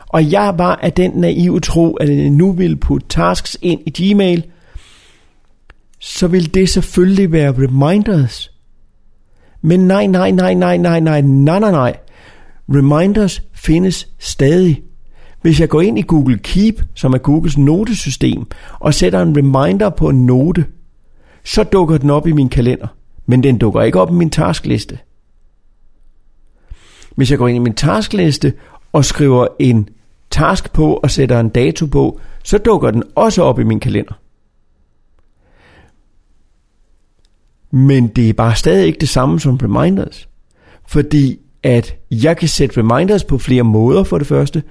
Og 0.08 0.32
jeg 0.32 0.54
var 0.58 0.76
af 0.76 0.94
den 0.94 1.12
naive 1.12 1.60
tro, 1.60 1.94
at 1.94 2.10
jeg 2.10 2.30
nu 2.30 2.52
ville 2.52 2.78
putte 2.78 3.08
tasks 3.08 3.58
ind 3.62 3.82
i 3.86 4.12
Gmail, 4.14 4.46
så 6.00 6.28
vil 6.28 6.54
det 6.54 6.70
selvfølgelig 6.70 7.32
være 7.32 7.52
reminders. 7.52 8.52
Men 9.62 9.80
nej, 9.80 10.06
nej, 10.06 10.32
nej, 10.32 10.54
nej, 10.54 10.78
nej, 10.78 11.00
nej, 11.00 11.22
nej, 11.22 11.60
nej, 11.60 11.72
nej. 11.72 11.98
Reminders 12.70 13.42
findes 13.54 14.08
stadig. 14.20 14.82
Hvis 15.42 15.60
jeg 15.60 15.70
går 15.70 15.82
ind 15.82 16.00
i 16.00 16.02
Google 16.02 16.38
Keep, 16.38 16.82
som 16.96 17.14
er 17.14 17.18
Googles 17.18 17.58
notesystem, 17.58 18.46
og 18.80 18.94
sætter 18.94 19.22
en 19.22 19.38
reminder 19.38 19.90
på 19.90 20.10
en 20.10 20.26
note, 20.26 20.66
så 21.44 21.64
dukker 21.64 21.98
den 21.98 22.10
op 22.10 22.28
i 22.28 22.32
min 22.32 22.50
kalender. 22.50 22.88
Men 23.26 23.44
den 23.44 23.58
dukker 23.58 23.82
ikke 23.82 24.02
op 24.02 24.12
i 24.12 24.14
min 24.14 24.30
taskliste. 24.30 25.00
Hvis 27.16 27.32
jeg 27.32 27.38
går 27.38 27.48
ind 27.48 27.56
i 27.56 27.60
min 27.60 27.74
taskliste 27.74 28.54
og 28.94 29.06
skriver 29.06 29.48
en 29.60 29.90
task 30.30 30.74
på 30.74 30.94
og 30.94 31.12
sætter 31.12 31.40
en 31.40 31.50
dato 31.50 31.86
på, 31.86 32.20
så 32.44 32.58
dukker 32.58 32.92
den 32.92 33.04
også 33.16 33.44
op 33.44 33.60
i 33.60 33.64
min 33.64 33.80
kalender. 33.80 34.14
Men 37.72 38.08
det 38.08 38.30
er 38.30 38.34
bare 38.34 38.56
stadig 38.56 38.88
ikke 38.88 39.00
det 39.00 39.10
samme 39.10 39.40
som 39.40 39.56
reminders. 39.56 40.30
Fordi 40.88 41.40
at 41.64 41.96
jeg 42.12 42.38
kan 42.38 42.48
sætte 42.48 42.78
reminders 42.78 43.24
på 43.24 43.38
flere 43.38 43.64
måder 43.64 44.04
for 44.04 44.18
det 44.18 44.28
første, 44.28 44.64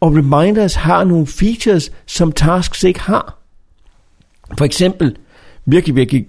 og 0.00 0.16
reminders 0.16 0.74
har 0.74 1.04
nogle 1.04 1.26
features, 1.26 1.92
som 2.06 2.32
tasks 2.32 2.84
ikke 2.84 3.00
har. 3.00 3.38
For 4.58 4.64
eksempel, 4.64 5.16
virkelig, 5.66 5.96
virkelig 5.96 6.26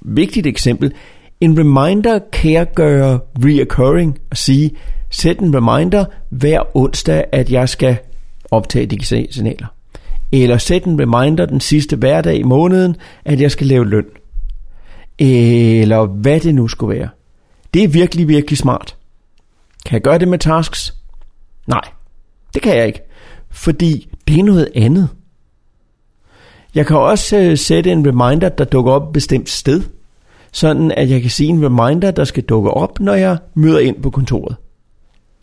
vigtigt 0.00 0.46
eksempel, 0.46 0.92
en 1.40 1.58
reminder 1.58 2.18
kan 2.32 2.52
jeg 2.52 2.72
gøre 2.74 3.20
reoccurring 3.44 4.18
og 4.30 4.36
sige, 4.36 4.70
sæt 5.10 5.38
en 5.38 5.54
reminder 5.54 6.04
hver 6.28 6.76
onsdag, 6.76 7.24
at 7.32 7.50
jeg 7.50 7.68
skal 7.68 7.96
optage 8.50 8.86
digitale 8.86 9.32
signaler. 9.32 9.66
Eller 10.32 10.58
sæt 10.58 10.84
en 10.84 11.00
reminder 11.00 11.46
den 11.46 11.60
sidste 11.60 11.96
hverdag 11.96 12.36
i 12.36 12.42
måneden, 12.42 12.96
at 13.24 13.40
jeg 13.40 13.50
skal 13.50 13.66
lave 13.66 13.88
løn. 13.88 14.06
Eller 15.18 16.06
hvad 16.06 16.40
det 16.40 16.54
nu 16.54 16.68
skulle 16.68 16.98
være. 16.98 17.08
Det 17.74 17.84
er 17.84 17.88
virkelig, 17.88 18.28
virkelig 18.28 18.58
smart. 18.58 18.96
Kan 19.86 19.94
jeg 19.94 20.02
gøre 20.02 20.18
det 20.18 20.28
med 20.28 20.38
tasks? 20.38 20.94
Nej, 21.66 21.84
det 22.54 22.62
kan 22.62 22.76
jeg 22.76 22.86
ikke. 22.86 23.02
Fordi 23.50 24.08
det 24.28 24.38
er 24.38 24.44
noget 24.44 24.68
andet. 24.74 25.08
Jeg 26.74 26.86
kan 26.86 26.96
også 26.96 27.36
øh, 27.36 27.58
sætte 27.58 27.92
en 27.92 28.06
reminder, 28.06 28.48
der 28.48 28.64
dukker 28.64 28.92
op 28.92 29.06
et 29.06 29.12
bestemt 29.12 29.50
sted. 29.50 29.82
Sådan 30.52 30.90
at 30.90 31.10
jeg 31.10 31.20
kan 31.20 31.30
sige 31.30 31.48
en 31.48 31.64
reminder, 31.64 32.10
der 32.10 32.24
skal 32.24 32.42
dukke 32.42 32.70
op, 32.70 33.00
når 33.00 33.14
jeg 33.14 33.38
møder 33.54 33.78
ind 33.78 34.02
på 34.02 34.10
kontoret. 34.10 34.56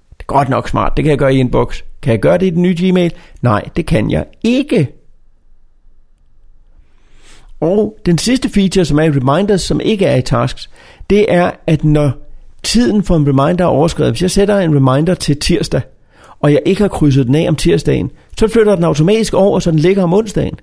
Det 0.09 0.23
er 0.23 0.33
godt 0.33 0.49
nok 0.49 0.69
smart. 0.69 0.93
Det 0.97 1.03
kan 1.03 1.09
jeg 1.09 1.17
gøre 1.17 1.35
i 1.35 1.39
inbox. 1.39 1.81
Kan 2.01 2.11
jeg 2.11 2.19
gøre 2.19 2.37
det 2.37 2.45
i 2.45 2.49
den 2.49 2.61
nye 2.61 2.75
Gmail? 2.79 3.13
Nej, 3.41 3.69
det 3.75 3.85
kan 3.85 4.11
jeg 4.11 4.25
ikke. 4.43 4.87
Og 7.59 7.97
den 8.05 8.17
sidste 8.17 8.49
feature, 8.49 8.85
som 8.85 8.99
er 8.99 9.03
i 9.03 9.09
reminders, 9.09 9.61
som 9.61 9.79
ikke 9.79 10.05
er 10.05 10.15
i 10.15 10.21
tasks, 10.21 10.69
det 11.09 11.33
er, 11.33 11.51
at 11.67 11.83
når 11.83 12.11
tiden 12.63 13.03
for 13.03 13.15
en 13.15 13.27
reminder 13.27 13.65
er 13.65 13.69
overskrevet, 13.69 14.11
hvis 14.11 14.21
jeg 14.21 14.31
sætter 14.31 14.59
en 14.59 14.75
reminder 14.75 15.13
til 15.13 15.39
tirsdag, 15.39 15.81
og 16.39 16.53
jeg 16.53 16.61
ikke 16.65 16.81
har 16.81 16.87
krydset 16.87 17.27
den 17.27 17.35
af 17.35 17.45
om 17.47 17.55
tirsdagen, 17.55 18.11
så 18.37 18.47
flytter 18.47 18.75
den 18.75 18.83
automatisk 18.83 19.33
over, 19.33 19.59
så 19.59 19.71
den 19.71 19.79
ligger 19.79 20.03
om 20.03 20.13
onsdagen. 20.13 20.55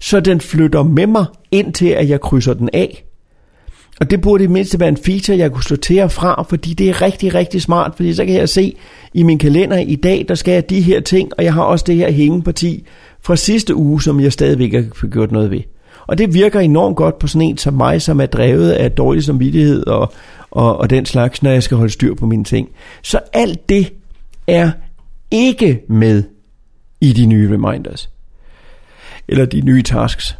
Så 0.00 0.20
den 0.20 0.40
flytter 0.40 0.82
med 0.82 1.06
mig, 1.06 1.24
indtil 1.50 1.88
at 1.88 2.08
jeg 2.08 2.20
krydser 2.20 2.54
den 2.54 2.68
af. 2.72 3.04
Og 4.00 4.10
det 4.10 4.20
burde 4.20 4.44
i 4.44 4.46
mindste 4.46 4.80
være 4.80 4.88
en 4.88 4.96
feature, 4.96 5.38
jeg 5.38 5.52
kunne 5.52 5.64
sortere 5.64 6.10
fra, 6.10 6.42
fordi 6.48 6.74
det 6.74 6.88
er 6.88 7.02
rigtig, 7.02 7.34
rigtig 7.34 7.62
smart, 7.62 7.92
fordi 7.96 8.14
så 8.14 8.24
kan 8.24 8.34
jeg 8.34 8.48
se 8.48 8.76
i 9.14 9.22
min 9.22 9.38
kalender 9.38 9.78
i 9.78 9.96
dag, 9.96 10.24
der 10.28 10.34
skal 10.34 10.52
jeg 10.52 10.70
de 10.70 10.80
her 10.80 11.00
ting, 11.00 11.30
og 11.38 11.44
jeg 11.44 11.54
har 11.54 11.62
også 11.62 11.84
det 11.88 11.96
her 11.96 12.10
hængeparti 12.10 12.84
fra 13.20 13.36
sidste 13.36 13.74
uge, 13.74 14.02
som 14.02 14.20
jeg 14.20 14.32
stadigvæk 14.32 14.74
ikke 14.74 14.90
har 15.00 15.08
gjort 15.08 15.32
noget 15.32 15.50
ved. 15.50 15.60
Og 16.06 16.18
det 16.18 16.34
virker 16.34 16.60
enormt 16.60 16.96
godt 16.96 17.18
på 17.18 17.26
sådan 17.26 17.48
en 17.48 17.58
som 17.58 17.74
mig, 17.74 18.02
som 18.02 18.20
er 18.20 18.26
drevet 18.26 18.70
af 18.70 18.92
dårlig 18.92 19.24
samvittighed 19.24 19.86
og, 19.86 20.12
og, 20.50 20.76
og 20.76 20.90
den 20.90 21.06
slags, 21.06 21.42
når 21.42 21.50
jeg 21.50 21.62
skal 21.62 21.76
holde 21.76 21.92
styr 21.92 22.14
på 22.14 22.26
mine 22.26 22.44
ting. 22.44 22.68
Så 23.02 23.20
alt 23.32 23.68
det 23.68 23.92
er 24.46 24.72
ikke 25.30 25.80
med 25.88 26.22
i 27.00 27.12
de 27.12 27.26
nye 27.26 27.54
reminders. 27.54 28.10
Eller 29.28 29.44
de 29.44 29.60
nye 29.60 29.82
tasks. 29.82 30.38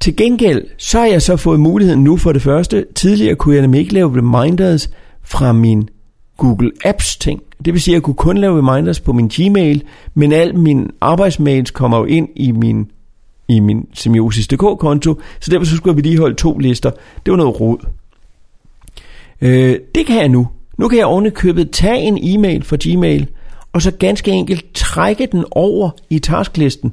Til 0.00 0.16
gengæld, 0.16 0.64
så 0.78 0.98
har 0.98 1.06
jeg 1.06 1.22
så 1.22 1.36
fået 1.36 1.60
muligheden 1.60 2.04
nu 2.04 2.16
for 2.16 2.32
det 2.32 2.42
første. 2.42 2.86
Tidligere 2.94 3.34
kunne 3.34 3.54
jeg 3.54 3.62
nemlig 3.62 3.80
ikke 3.80 3.94
lave 3.94 4.16
reminders 4.16 4.90
fra 5.22 5.52
min 5.52 5.88
Google 6.36 6.70
Apps 6.84 7.16
ting. 7.16 7.42
Det 7.64 7.72
vil 7.72 7.82
sige, 7.82 7.92
at 7.92 7.96
jeg 7.96 8.02
kunne 8.02 8.14
kun 8.14 8.38
lave 8.38 8.58
reminders 8.58 9.00
på 9.00 9.12
min 9.12 9.28
Gmail, 9.28 9.82
men 10.14 10.32
al 10.32 10.58
min 10.58 10.90
arbejdsmails 11.00 11.70
kommer 11.70 11.98
jo 11.98 12.04
ind 12.04 12.28
i 12.36 12.52
min 12.52 12.90
i 13.48 13.60
min 13.60 13.88
semiosis.dk-konto, 13.94 15.20
så 15.40 15.50
derfor 15.50 15.64
så 15.64 15.76
skulle 15.76 15.92
jeg 15.92 15.96
vedligeholde 15.96 16.34
to 16.34 16.58
lister. 16.58 16.90
Det 17.24 17.30
var 17.30 17.36
noget 17.36 17.60
rod. 17.60 17.78
Øh, 19.40 19.78
det 19.94 20.06
kan 20.06 20.16
jeg 20.16 20.28
nu. 20.28 20.48
Nu 20.78 20.88
kan 20.88 20.98
jeg 20.98 21.06
ovenikøbet 21.06 21.70
tage 21.70 21.98
en 21.98 22.18
e-mail 22.22 22.64
fra 22.64 22.76
Gmail, 22.80 23.28
og 23.72 23.82
så 23.82 23.90
ganske 23.90 24.30
enkelt 24.30 24.74
trække 24.74 25.28
den 25.32 25.44
over 25.50 25.90
i 26.10 26.18
tasklisten, 26.18 26.92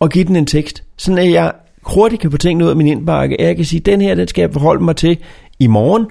og 0.00 0.10
give 0.10 0.24
den 0.24 0.36
en 0.36 0.46
tekst, 0.46 0.82
sådan 0.96 1.18
at 1.18 1.30
jeg 1.30 1.52
hurtigt 1.82 2.22
kan 2.22 2.30
få 2.30 2.36
tingene 2.36 2.64
ud 2.64 2.70
af 2.70 2.76
min 2.76 2.86
indbakke. 2.86 3.36
Jeg 3.38 3.56
kan 3.56 3.64
sige, 3.64 3.80
den 3.80 4.00
her, 4.00 4.14
den 4.14 4.28
skal 4.28 4.42
jeg 4.42 4.52
forholde 4.52 4.84
mig 4.84 4.96
til 4.96 5.18
i 5.58 5.66
morgen, 5.66 6.06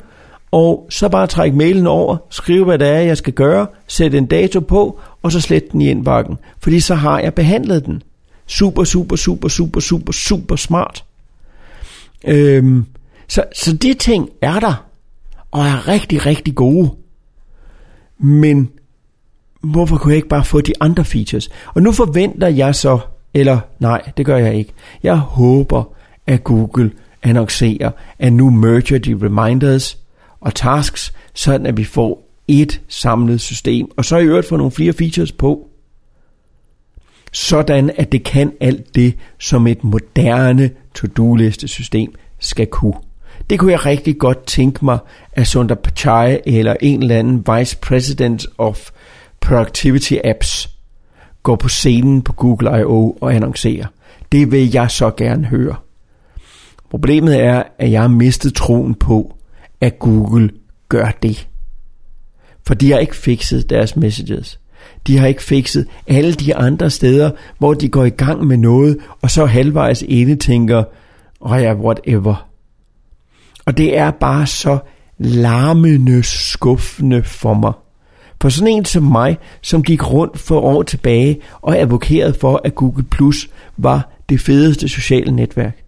og 0.52 0.88
så 0.90 1.10
bare 1.10 1.28
trække 1.28 1.58
mailen 1.58 1.88
over, 1.88 2.18
skrive 2.30 2.66
hvad 2.66 2.80
det 2.80 2.88
er, 2.88 3.00
jeg 3.00 3.18
skal 3.18 3.34
gøre, 3.34 3.68
sætte 3.88 4.18
en 4.18 4.25
dato 4.25 4.60
på, 4.60 5.00
og 5.22 5.32
så 5.32 5.42
slette 5.42 5.70
den 5.72 5.82
i 5.82 5.90
indbakken. 5.90 6.38
Fordi 6.60 6.80
så 6.80 6.96
har 6.96 7.20
jeg 7.20 7.34
behandlet 7.34 7.86
den. 7.86 8.04
Super, 8.48 8.84
super, 8.84 9.16
super, 9.16 9.48
super, 9.48 9.80
super, 9.80 10.12
super 10.12 10.56
smart. 10.56 11.04
Øhm, 12.28 12.86
så, 13.28 13.44
så 13.56 13.74
de 13.74 13.94
ting 13.94 14.30
er 14.42 14.60
der, 14.60 14.86
og 15.56 15.66
er 15.66 15.88
rigtig, 15.88 16.26
rigtig 16.26 16.56
gode. 16.56 16.92
Men 18.18 18.70
hvorfor 19.62 19.98
kunne 19.98 20.12
jeg 20.12 20.16
ikke 20.16 20.28
bare 20.28 20.46
få 20.46 20.62
de 20.62 20.74
andre 20.80 21.06
features? 21.06 21.50
Og 21.74 21.82
nu 21.82 21.92
forventer 21.92 22.48
jeg 22.48 22.76
så, 22.76 23.00
eller 23.34 23.60
nej, 23.80 24.02
det 24.18 24.26
gør 24.26 24.38
jeg 24.38 24.56
ikke. 24.56 24.74
Jeg 25.04 25.18
håber, 25.18 25.84
at 26.28 26.44
Google 26.44 26.92
annoncerer, 27.24 27.92
at 28.20 28.34
nu 28.34 28.50
merger 28.50 28.98
de 28.98 29.20
reminders 29.22 29.98
og 30.42 30.56
tasks, 30.56 31.14
sådan 31.34 31.66
at 31.66 31.78
vi 31.78 31.84
får 31.84 32.30
et 32.48 32.82
samlet 32.88 33.42
system, 33.42 33.88
og 33.98 34.06
så 34.06 34.18
i 34.18 34.26
øvrigt 34.26 34.48
få 34.48 34.58
nogle 34.58 34.72
flere 34.72 34.94
features 34.94 35.32
på 35.32 35.68
sådan 37.32 37.92
at 37.98 38.12
det 38.12 38.24
kan 38.24 38.54
alt 38.62 38.96
det, 38.96 39.16
som 39.40 39.68
et 39.68 39.84
moderne 39.84 40.70
to-do-liste 40.96 41.68
system 41.68 42.14
skal 42.40 42.68
kunne. 42.68 42.94
Det 43.50 43.60
kunne 43.60 43.72
jeg 43.72 43.86
rigtig 43.86 44.18
godt 44.18 44.46
tænke 44.46 44.86
mig, 44.86 44.98
at 45.34 45.48
Sundar 45.48 45.75
Pichai 45.75 46.40
eller 46.46 46.75
en 46.82 47.02
eller 47.02 47.20
anden 47.20 47.46
Vice 47.48 47.78
President 47.78 48.46
of 48.58 48.90
Productivity 49.42 50.14
Apps 50.24 50.70
går 51.44 51.56
på 51.56 51.70
scenen 51.70 52.22
på 52.22 52.34
Google 52.34 52.80
I.O. 52.80 53.18
og 53.22 53.36
annoncerer. 53.36 53.86
Det 54.32 54.52
vil 54.52 54.72
jeg 54.72 54.92
så 54.92 55.12
gerne 55.12 55.46
høre. 55.46 55.75
Problemet 56.90 57.44
er, 57.44 57.64
at 57.80 57.92
jeg 57.92 58.02
har 58.02 58.08
mistet 58.08 58.54
troen 58.54 58.96
på, 58.96 59.36
at 59.82 60.00
Google 60.00 60.50
gør 60.90 61.12
det. 61.24 61.48
For 62.68 62.74
de 62.74 62.92
har 62.92 63.00
ikke 63.00 63.16
fikset 63.16 63.70
deres 63.70 63.96
messages. 63.96 64.60
De 65.08 65.18
har 65.18 65.28
ikke 65.28 65.44
fikset 65.44 65.88
alle 66.08 66.34
de 66.34 66.56
andre 66.56 66.90
steder, 66.90 67.32
hvor 67.58 67.74
de 67.74 67.90
går 67.90 68.04
i 68.04 68.10
gang 68.10 68.46
med 68.46 68.58
noget, 68.58 68.98
og 69.22 69.32
så 69.32 69.46
halvvejs 69.46 70.02
inde 70.02 70.36
tænker, 70.36 70.84
oh 71.40 71.62
ja, 71.62 71.74
whatever. 71.74 72.50
Og 73.66 73.78
det 73.78 73.98
er 73.98 74.12
bare 74.12 74.48
så 74.48 74.78
larmende 75.18 76.24
skuffende 76.24 77.24
for 77.24 77.54
mig. 77.54 77.74
For 78.42 78.50
sådan 78.50 78.68
en 78.68 78.86
som 78.86 79.04
mig, 79.04 79.38
som 79.62 79.84
gik 79.84 80.12
rundt 80.12 80.40
for 80.40 80.60
år 80.60 80.84
tilbage 80.84 81.40
og 81.62 81.78
advokerede 81.78 82.34
for, 82.34 82.62
at 82.64 82.76
Google 82.76 83.04
Plus 83.04 83.50
var 83.78 84.10
det 84.30 84.40
fedeste 84.40 84.90
sociale 84.90 85.32
netværk. 85.32 85.84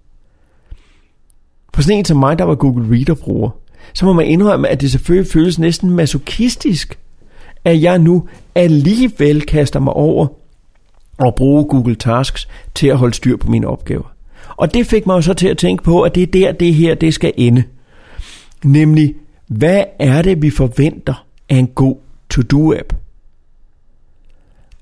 For 1.74 1.82
sådan 1.82 1.98
en 1.98 2.06
som 2.06 2.18
mig, 2.18 2.40
der 2.40 2.46
var 2.46 2.56
Google 2.56 2.96
Reader-bruger, 2.96 3.50
så 3.94 4.06
må 4.06 4.14
man 4.14 4.26
indrømme, 4.26 4.68
at 4.68 4.82
det 4.82 4.92
selvfølgelig 4.92 5.32
føles 5.32 5.60
næsten 5.60 5.90
masochistisk 5.90 6.98
at 7.68 7.82
jeg 7.82 8.00
nu 8.00 8.28
alligevel 8.56 9.42
kaster 9.42 9.80
mig 9.80 9.94
over 9.94 10.28
og 11.18 11.36
bruge 11.36 11.66
Google 11.66 11.96
Tasks 11.96 12.48
til 12.76 12.88
at 12.88 12.98
holde 12.98 13.14
styr 13.14 13.38
på 13.38 13.48
mine 13.48 13.68
opgaver. 13.68 14.14
Og 14.58 14.74
det 14.74 14.86
fik 14.86 15.06
mig 15.06 15.16
jo 15.16 15.22
så 15.22 15.34
til 15.34 15.48
at 15.48 15.58
tænke 15.58 15.84
på, 15.84 16.02
at 16.02 16.16
det 16.16 16.24
er 16.24 16.28
der, 16.28 16.52
det 16.52 16.74
her 16.74 16.96
det 16.96 17.14
skal 17.14 17.34
ende. 17.38 17.64
Nemlig, 18.66 19.16
hvad 19.48 19.84
er 20.00 20.22
det, 20.22 20.42
vi 20.42 20.50
forventer 20.50 21.26
af 21.50 21.56
en 21.56 21.68
god 21.68 21.96
to-do-app? 22.30 22.94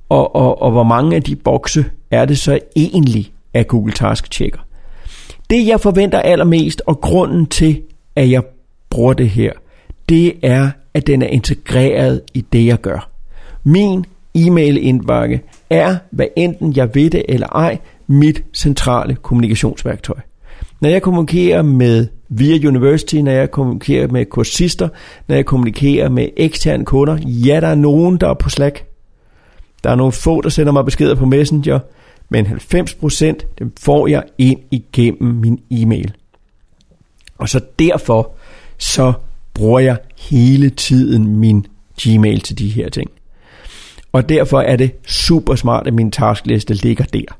Og, 0.09 0.35
og, 0.35 0.61
og 0.61 0.71
hvor 0.71 0.83
mange 0.83 1.15
af 1.15 1.23
de 1.23 1.35
bokse 1.35 1.85
er 2.11 2.25
det 2.25 2.37
så 2.37 2.59
egentlig, 2.75 3.31
at 3.53 3.67
Google 3.67 3.93
Task 3.93 4.31
tjekker? 4.31 4.59
Det, 5.49 5.67
jeg 5.67 5.81
forventer 5.81 6.19
allermest, 6.19 6.81
og 6.85 7.01
grunden 7.01 7.45
til, 7.45 7.81
at 8.15 8.31
jeg 8.31 8.43
bruger 8.89 9.13
det 9.13 9.29
her, 9.29 9.51
det 10.09 10.33
er, 10.43 10.71
at 10.93 11.07
den 11.07 11.21
er 11.21 11.27
integreret 11.27 12.21
i 12.33 12.41
det, 12.41 12.65
jeg 12.65 12.81
gør. 12.81 13.09
Min 13.63 14.05
e-mail-indbakke 14.35 15.41
er, 15.69 15.97
hvad 16.11 16.27
enten 16.35 16.75
jeg 16.75 16.95
ved 16.95 17.09
det 17.09 17.23
eller 17.29 17.47
ej, 17.47 17.77
mit 18.07 18.43
centrale 18.53 19.15
kommunikationsværktøj. 19.15 20.17
Når 20.79 20.89
jeg 20.89 21.01
kommunikerer 21.01 21.61
med 21.61 22.07
via 22.29 22.67
University, 22.67 23.15
når 23.15 23.31
jeg 23.31 23.51
kommunikerer 23.51 24.07
med 24.07 24.25
kursister, 24.25 24.89
når 25.27 25.35
jeg 25.35 25.45
kommunikerer 25.45 26.09
med 26.09 26.29
eksterne 26.37 26.85
kunder, 26.85 27.17
ja, 27.23 27.59
der 27.61 27.67
er 27.67 27.75
nogen, 27.75 28.17
der 28.17 28.29
er 28.29 28.33
på 28.33 28.49
Slack. 28.49 28.85
Der 29.83 29.89
er 29.89 29.95
nogle 29.95 30.11
få, 30.11 30.41
der 30.41 30.49
sender 30.49 30.71
mig 30.71 30.85
beskeder 30.85 31.15
på 31.15 31.25
Messenger, 31.25 31.79
men 32.29 32.45
90% 32.45 33.25
dem 33.59 33.73
får 33.79 34.07
jeg 34.07 34.23
ind 34.37 34.59
igennem 34.71 35.33
min 35.35 35.59
e-mail. 35.71 36.13
Og 37.37 37.49
så 37.49 37.61
derfor, 37.79 38.31
så 38.77 39.13
bruger 39.53 39.79
jeg 39.79 39.97
hele 40.17 40.69
tiden 40.69 41.27
min 41.27 41.65
Gmail 42.01 42.41
til 42.41 42.59
de 42.59 42.69
her 42.69 42.89
ting. 42.89 43.11
Og 44.11 44.29
derfor 44.29 44.61
er 44.61 44.75
det 44.75 44.91
super 45.07 45.55
smart, 45.55 45.87
at 45.87 45.93
min 45.93 46.11
taskliste 46.11 46.73
ligger 46.73 47.03
der. 47.03 47.37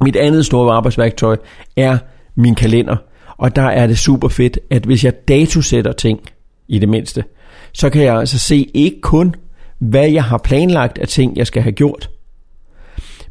Mit 0.00 0.16
andet 0.16 0.46
store 0.46 0.74
arbejdsværktøj 0.74 1.36
er 1.76 1.98
min 2.34 2.54
kalender. 2.54 2.96
Og 3.36 3.56
der 3.56 3.62
er 3.62 3.86
det 3.86 3.98
super 3.98 4.28
fedt, 4.28 4.58
at 4.70 4.84
hvis 4.84 5.04
jeg 5.04 5.28
datosætter 5.28 5.92
ting, 5.92 6.20
i 6.68 6.78
det 6.78 6.88
mindste, 6.88 7.24
så 7.72 7.90
kan 7.90 8.02
jeg 8.02 8.16
altså 8.16 8.38
se 8.38 8.70
ikke 8.74 9.00
kun, 9.00 9.34
hvad 9.78 10.10
jeg 10.10 10.24
har 10.24 10.38
planlagt 10.38 10.98
af 10.98 11.08
ting, 11.08 11.36
jeg 11.36 11.46
skal 11.46 11.62
have 11.62 11.72
gjort, 11.72 12.10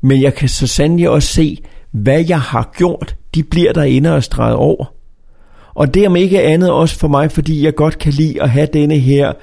men 0.02 0.22
jeg 0.22 0.34
kan 0.34 0.50
så 0.50 0.68
sandelig 0.68 1.10
også 1.10 1.34
se, 1.34 1.58
hvad 1.92 2.26
jeg 2.30 2.42
har 2.42 2.74
gjort, 2.78 3.16
de 3.36 3.44
bliver 3.44 3.74
derinde 3.74 4.16
og 4.16 4.24
streget 4.24 4.56
over. 4.56 4.86
Og 5.74 5.94
det 5.94 6.08
om 6.08 6.16
ikke 6.16 6.42
andet 6.42 6.72
også 6.72 7.00
for 7.00 7.08
mig, 7.08 7.32
fordi 7.32 7.66
jeg 7.66 7.76
godt 7.76 7.98
kan 7.98 8.14
lide 8.14 8.42
at 8.42 8.50
have 8.50 8.68
denne 8.74 8.98
her, 8.98 9.34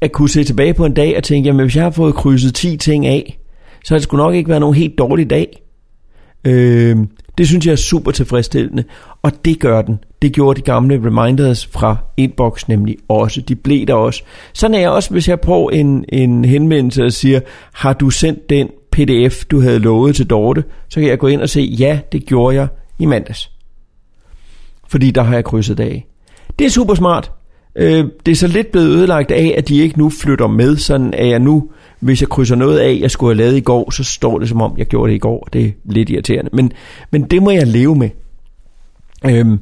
at 0.00 0.12
kunne 0.12 0.28
se 0.28 0.44
tilbage 0.44 0.74
på 0.74 0.84
en 0.84 0.94
dag 0.94 1.16
og 1.16 1.24
tænke, 1.24 1.46
jamen 1.46 1.64
hvis 1.64 1.76
jeg 1.76 1.84
har 1.84 1.90
fået 1.90 2.14
krydset 2.14 2.54
10 2.54 2.76
ting 2.76 3.06
af, 3.06 3.38
så 3.84 3.94
har 3.94 3.98
det 3.98 4.02
sgu 4.02 4.16
nok 4.16 4.34
ikke 4.34 4.48
været 4.48 4.60
nogen 4.60 4.76
helt 4.76 4.98
dårlig 4.98 5.30
dag. 5.30 5.61
Øh, 6.44 6.96
det 7.38 7.48
synes 7.48 7.66
jeg 7.66 7.72
er 7.72 7.76
super 7.76 8.10
tilfredsstillende, 8.10 8.84
og 9.22 9.44
det 9.44 9.60
gør 9.60 9.82
den. 9.82 9.98
Det 10.22 10.32
gjorde 10.32 10.60
de 10.60 10.64
gamle 10.64 11.00
reminders 11.06 11.66
fra 11.66 11.96
inbox 12.16 12.68
nemlig 12.68 12.96
også. 13.08 13.40
De 13.40 13.54
blev 13.54 13.86
der 13.86 13.94
også. 13.94 14.22
Sådan 14.52 14.74
er 14.74 14.78
jeg 14.78 14.90
også, 14.90 15.10
hvis 15.10 15.28
jeg 15.28 15.40
på 15.40 15.68
en, 15.72 16.04
en 16.08 16.44
henvendelse 16.44 17.04
og 17.04 17.12
siger, 17.12 17.40
har 17.72 17.92
du 17.92 18.10
sendt 18.10 18.50
den 18.50 18.68
pdf, 18.92 19.44
du 19.44 19.60
havde 19.60 19.78
lovet 19.78 20.16
til 20.16 20.26
Dorte, 20.26 20.64
så 20.88 21.00
kan 21.00 21.08
jeg 21.08 21.18
gå 21.18 21.26
ind 21.26 21.40
og 21.40 21.48
se, 21.48 21.60
ja, 21.60 22.00
det 22.12 22.26
gjorde 22.26 22.56
jeg 22.56 22.68
i 22.98 23.06
mandags. 23.06 23.50
Fordi 24.88 25.10
der 25.10 25.22
har 25.22 25.34
jeg 25.34 25.44
krydset 25.44 25.80
af. 25.80 26.06
Det 26.58 26.64
er 26.64 26.70
super 26.70 26.94
smart. 26.94 27.32
Øh, 27.76 28.04
det 28.26 28.32
er 28.32 28.36
så 28.36 28.46
lidt 28.46 28.72
blevet 28.72 28.86
ødelagt 28.86 29.30
af, 29.30 29.54
at 29.58 29.68
de 29.68 29.78
ikke 29.78 29.98
nu 29.98 30.10
flytter 30.10 30.46
med, 30.46 30.76
sådan 30.76 31.14
at 31.14 31.28
jeg 31.28 31.38
nu, 31.38 31.70
hvis 32.02 32.20
jeg 32.20 32.28
krydser 32.28 32.56
noget 32.56 32.78
af, 32.78 32.98
jeg 33.00 33.10
skulle 33.10 33.34
have 33.34 33.44
lavet 33.44 33.56
i 33.56 33.60
går, 33.60 33.90
så 33.90 34.04
står 34.04 34.38
det 34.38 34.48
som 34.48 34.62
om, 34.62 34.74
jeg 34.78 34.86
gjorde 34.86 35.10
det 35.10 35.16
i 35.16 35.18
går. 35.18 35.48
Det 35.52 35.66
er 35.66 35.70
lidt 35.84 36.10
irriterende, 36.10 36.50
men, 36.52 36.72
men 37.10 37.22
det 37.22 37.42
må 37.42 37.50
jeg 37.50 37.66
leve 37.66 37.96
med. 37.96 38.10
Øhm, 39.24 39.58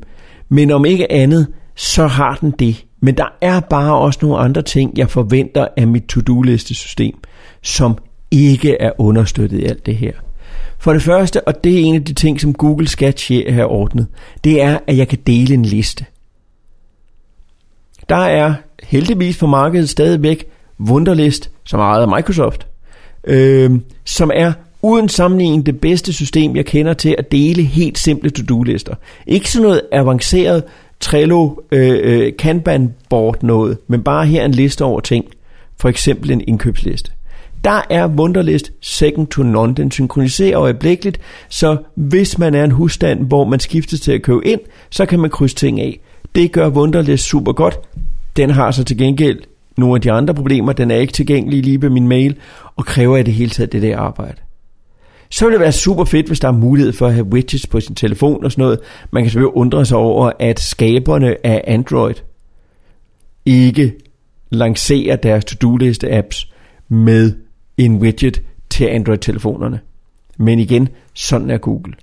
men 0.49 0.71
om 0.71 0.85
ikke 0.85 1.13
andet, 1.13 1.47
så 1.75 2.07
har 2.07 2.39
den 2.41 2.51
det. 2.51 2.85
Men 3.01 3.17
der 3.17 3.33
er 3.41 3.61
bare 3.61 3.95
også 3.95 4.19
nogle 4.23 4.39
andre 4.39 4.63
ting, 4.63 4.99
jeg 4.99 5.11
forventer 5.11 5.67
af 5.77 5.87
mit 5.87 6.03
to-do-liste-system, 6.03 7.15
som 7.63 7.99
ikke 8.31 8.77
er 8.77 8.93
understøttet 8.99 9.59
i 9.59 9.65
alt 9.65 9.87
det 9.87 9.97
her. 9.97 10.13
For 10.79 10.93
det 10.93 11.03
første, 11.03 11.49
og 11.49 11.65
det 11.65 11.75
er 11.75 11.85
en 11.85 11.95
af 11.95 12.05
de 12.05 12.13
ting, 12.13 12.41
som 12.41 12.55
Google 12.55 12.89
skal 12.89 13.15
have 13.49 13.67
ordnet, 13.67 14.07
det 14.45 14.63
er, 14.63 14.79
at 14.87 14.97
jeg 14.97 15.09
kan 15.09 15.19
dele 15.27 15.55
en 15.55 15.65
liste. 15.65 16.05
Der 18.09 18.17
er 18.17 18.55
heldigvis 18.83 19.39
på 19.39 19.47
markedet 19.47 19.89
stadigvæk 19.89 20.47
Wunderlist, 20.89 21.51
som 21.65 21.81
er 21.81 21.85
ejet 21.85 22.03
af 22.03 22.09
Microsoft, 22.09 22.67
øh, 23.25 23.71
som 24.05 24.31
er 24.35 24.53
uden 24.83 25.09
sammenligning 25.09 25.67
det 25.67 25.81
bedste 25.81 26.13
system, 26.13 26.57
jeg 26.57 26.67
kender 26.67 26.93
til 26.93 27.15
at 27.19 27.33
dele 27.33 27.63
helt 27.63 27.99
simple 27.99 28.31
to-do-lister. 28.31 28.95
Ikke 29.27 29.51
sådan 29.51 29.63
noget 29.63 29.83
avanceret 29.93 30.63
Trello, 31.01 31.51
øh, 31.73 31.99
øh 32.03 32.33
Kanban-board 32.39 33.43
noget, 33.43 33.79
men 33.89 34.03
bare 34.03 34.27
her 34.27 34.45
en 34.45 34.51
liste 34.51 34.85
over 34.85 35.01
ting. 35.01 35.25
For 35.81 35.89
eksempel 35.89 36.31
en 36.31 36.43
indkøbsliste. 36.49 37.11
Der 37.65 37.81
er 37.91 38.09
Wunderlist 38.09 38.73
second 38.81 39.27
to 39.27 39.43
none. 39.43 39.75
Den 39.75 39.91
synkroniserer 39.91 40.61
øjeblikkeligt, 40.61 41.21
så 41.49 41.77
hvis 41.95 42.39
man 42.39 42.55
er 42.55 42.65
en 42.65 42.71
husstand, 42.71 43.27
hvor 43.27 43.45
man 43.45 43.61
skifter 43.61 43.99
til 43.99 44.13
at 44.13 44.23
købe 44.23 44.47
ind, 44.47 44.61
så 44.91 45.07
kan 45.07 45.21
man 45.21 45.31
krydse 45.31 45.57
ting 45.57 45.81
af. 45.81 46.01
Det 46.35 46.53
gør 46.53 46.69
Wunderlist 46.69 47.25
super 47.25 47.53
godt. 47.53 47.79
Den 48.37 48.51
har 48.51 48.71
så 48.71 48.85
til 48.85 48.99
gengæld 48.99 49.39
nogle 49.81 49.95
af 49.95 50.01
de 50.01 50.13
andre 50.13 50.35
problemer. 50.35 50.73
Den 50.73 50.91
er 50.91 50.97
ikke 50.97 51.13
tilgængelig 51.13 51.63
lige 51.63 51.83
ved 51.83 51.91
min 51.91 52.09
mail, 52.09 52.37
og 52.77 52.87
kræver 52.87 53.17
i 53.17 53.23
det 53.23 53.35
hele 53.35 53.51
taget 53.51 53.73
det 53.73 53.83
der 53.83 53.99
arbejde. 53.99 54.37
Så 55.31 55.45
vil 55.45 55.53
det 55.53 55.61
være 55.61 55.73
super 55.73 56.05
fedt, 56.05 56.27
hvis 56.27 56.41
der 56.41 56.49
er 56.49 56.53
mulighed 56.53 56.93
for 56.93 57.07
at 57.07 57.15
have 57.15 57.27
widgets 57.27 57.67
på 57.67 57.81
sin 57.81 57.95
telefon 57.95 58.45
og 58.45 58.53
sådan 58.53 58.63
noget. 58.63 58.79
Man 59.11 59.23
kan 59.23 59.31
selvfølgelig 59.31 59.57
undre 59.57 59.87
sig 59.87 59.99
over, 59.99 60.33
at 60.39 60.61
skaberne 60.61 61.47
af 61.47 61.65
Android 61.67 62.15
ikke 63.47 63.93
lancerer 64.51 65.17
deres 65.17 65.45
to-do-liste 65.45 66.13
apps 66.13 66.53
med 66.89 67.33
en 67.79 67.97
widget 67.97 68.43
til 68.71 68.85
Android-telefonerne. 68.85 69.81
Men 70.39 70.59
igen, 70.59 70.89
sådan 71.15 71.51
er 71.51 71.59
Google. 71.59 71.95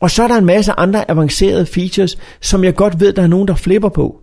Og 0.00 0.10
så 0.10 0.22
er 0.22 0.28
der 0.28 0.36
en 0.36 0.44
masse 0.44 0.72
andre 0.72 1.10
avancerede 1.10 1.66
features, 1.66 2.18
som 2.40 2.64
jeg 2.64 2.74
godt 2.74 3.00
ved, 3.00 3.12
der 3.12 3.22
er 3.22 3.26
nogen, 3.26 3.48
der 3.48 3.54
flipper 3.54 3.88
på. 3.88 4.20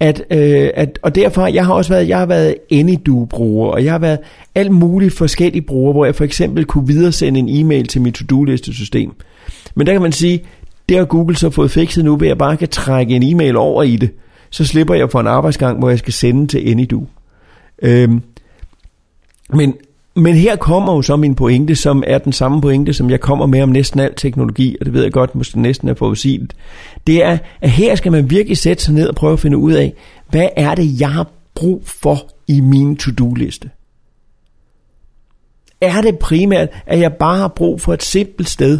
At, 0.00 0.22
øh, 0.30 0.70
at, 0.74 0.98
og 1.02 1.14
derfor, 1.14 1.46
jeg 1.46 1.66
har 1.66 1.74
også 1.74 1.92
været, 1.92 2.08
jeg 2.08 2.18
har 2.18 2.26
været 2.26 2.54
AnyDo-bruger, 2.70 3.70
og 3.70 3.84
jeg 3.84 3.92
har 3.92 3.98
været 3.98 4.18
alt 4.54 4.72
muligt 4.72 5.14
forskellige 5.14 5.62
brugere, 5.62 5.92
hvor 5.92 6.04
jeg 6.04 6.14
for 6.14 6.24
eksempel 6.24 6.64
kunne 6.64 6.86
videresende 6.86 7.40
en 7.40 7.48
e-mail 7.48 7.86
til 7.86 8.00
mit 8.02 8.14
to-do-liste-system. 8.14 9.12
Men 9.74 9.86
der 9.86 9.92
kan 9.92 10.02
man 10.02 10.12
sige, 10.12 10.44
det 10.88 10.96
har 10.96 11.04
Google 11.04 11.36
så 11.36 11.50
fået 11.50 11.70
fikset 11.70 12.04
nu, 12.04 12.16
ved 12.16 12.26
at 12.26 12.28
jeg 12.28 12.38
bare 12.38 12.56
kan 12.56 12.68
trække 12.68 13.16
en 13.16 13.22
e-mail 13.22 13.56
over 13.56 13.82
i 13.82 13.96
det. 13.96 14.10
Så 14.50 14.64
slipper 14.64 14.94
jeg 14.94 15.10
for 15.10 15.20
en 15.20 15.26
arbejdsgang, 15.26 15.78
hvor 15.78 15.88
jeg 15.88 15.98
skal 15.98 16.12
sende 16.12 16.46
til 16.46 16.70
AnyDo. 16.70 17.06
Øhm, 17.82 18.22
men, 19.52 19.74
men 20.16 20.34
her 20.34 20.56
kommer 20.56 20.94
jo 20.94 21.02
så 21.02 21.16
min 21.16 21.34
pointe, 21.34 21.76
som 21.76 22.02
er 22.06 22.18
den 22.18 22.32
samme 22.32 22.60
pointe, 22.60 22.92
som 22.92 23.10
jeg 23.10 23.20
kommer 23.20 23.46
med 23.46 23.62
om 23.62 23.68
næsten 23.68 24.00
al 24.00 24.14
teknologi, 24.16 24.76
og 24.80 24.86
det 24.86 24.94
ved 24.94 25.02
jeg 25.02 25.12
godt, 25.12 25.34
måske 25.34 25.60
næsten 25.60 25.88
er 25.88 25.94
forudsigeligt. 25.94 26.56
Det 27.06 27.24
er, 27.24 27.38
at 27.60 27.70
her 27.70 27.94
skal 27.94 28.12
man 28.12 28.30
virkelig 28.30 28.58
sætte 28.58 28.82
sig 28.82 28.94
ned 28.94 29.08
og 29.08 29.14
prøve 29.14 29.32
at 29.32 29.40
finde 29.40 29.56
ud 29.56 29.72
af, 29.72 29.94
hvad 30.30 30.48
er 30.56 30.74
det, 30.74 31.00
jeg 31.00 31.12
har 31.12 31.26
brug 31.54 31.82
for 31.84 32.18
i 32.48 32.60
min 32.60 32.96
to-do-liste? 32.96 33.70
Er 35.80 36.00
det 36.00 36.18
primært, 36.18 36.68
at 36.86 37.00
jeg 37.00 37.12
bare 37.12 37.36
har 37.36 37.48
brug 37.48 37.80
for 37.80 37.94
et 37.94 38.02
simpelt 38.02 38.48
sted, 38.48 38.78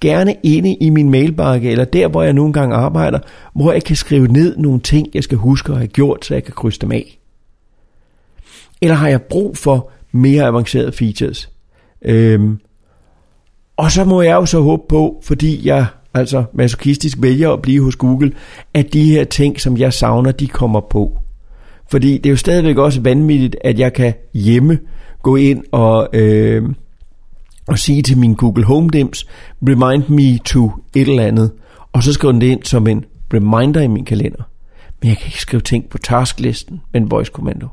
gerne 0.00 0.36
inde 0.42 0.74
i 0.74 0.90
min 0.90 1.10
mailbakke, 1.10 1.70
eller 1.70 1.84
der, 1.84 2.08
hvor 2.08 2.22
jeg 2.22 2.32
nogle 2.32 2.52
gange 2.52 2.76
arbejder, 2.76 3.18
hvor 3.54 3.72
jeg 3.72 3.84
kan 3.84 3.96
skrive 3.96 4.28
ned 4.28 4.56
nogle 4.56 4.80
ting, 4.80 5.08
jeg 5.14 5.24
skal 5.24 5.38
huske 5.38 5.72
at 5.72 5.78
have 5.78 5.88
gjort, 5.88 6.24
så 6.24 6.34
jeg 6.34 6.44
kan 6.44 6.54
krydse 6.54 6.80
dem 6.80 6.92
af? 6.92 7.18
Eller 8.80 8.94
har 8.94 9.08
jeg 9.08 9.22
brug 9.22 9.56
for 9.56 9.90
mere 10.16 10.44
avancerede 10.44 10.92
features? 10.92 11.50
Øhm, 12.02 12.58
og 13.76 13.90
så 13.90 14.04
må 14.04 14.22
jeg 14.22 14.34
jo 14.34 14.46
så 14.46 14.60
håbe 14.60 14.82
på, 14.88 15.22
fordi 15.24 15.68
jeg 15.68 15.86
altså 16.14 16.44
masochistisk 16.52 17.18
vælger 17.20 17.50
at 17.52 17.62
blive 17.62 17.84
hos 17.84 17.96
Google, 17.96 18.32
at 18.74 18.92
de 18.92 19.04
her 19.04 19.24
ting, 19.24 19.60
som 19.60 19.76
jeg 19.76 19.92
savner, 19.92 20.32
de 20.32 20.46
kommer 20.46 20.80
på. 20.80 21.18
Fordi 21.90 22.18
det 22.18 22.26
er 22.26 22.30
jo 22.30 22.36
stadigvæk 22.36 22.76
også 22.76 23.00
vanvittigt, 23.00 23.56
at 23.64 23.78
jeg 23.78 23.92
kan 23.92 24.14
hjemme 24.34 24.78
gå 25.22 25.36
ind 25.36 25.64
og, 25.72 26.08
øh, 26.12 26.68
og 27.68 27.78
sige 27.78 28.02
til 28.02 28.18
min 28.18 28.34
Google 28.34 28.64
Home 28.64 28.88
Dims, 28.88 29.26
remind 29.62 30.08
me 30.08 30.38
to 30.38 30.70
et 30.94 31.08
eller 31.08 31.22
andet, 31.22 31.52
og 31.92 32.02
så 32.02 32.12
skrive 32.12 32.32
det 32.32 32.42
ind 32.42 32.64
som 32.64 32.86
en 32.86 33.04
reminder 33.34 33.80
i 33.80 33.86
min 33.86 34.04
kalender. 34.04 34.42
Men 35.02 35.08
jeg 35.08 35.16
kan 35.16 35.26
ikke 35.26 35.40
skrive 35.40 35.60
ting 35.60 35.88
på 35.88 35.98
tasklisten 35.98 36.80
med 36.92 37.00
en 37.00 37.10
voice 37.10 37.32
kommando. 37.32 37.68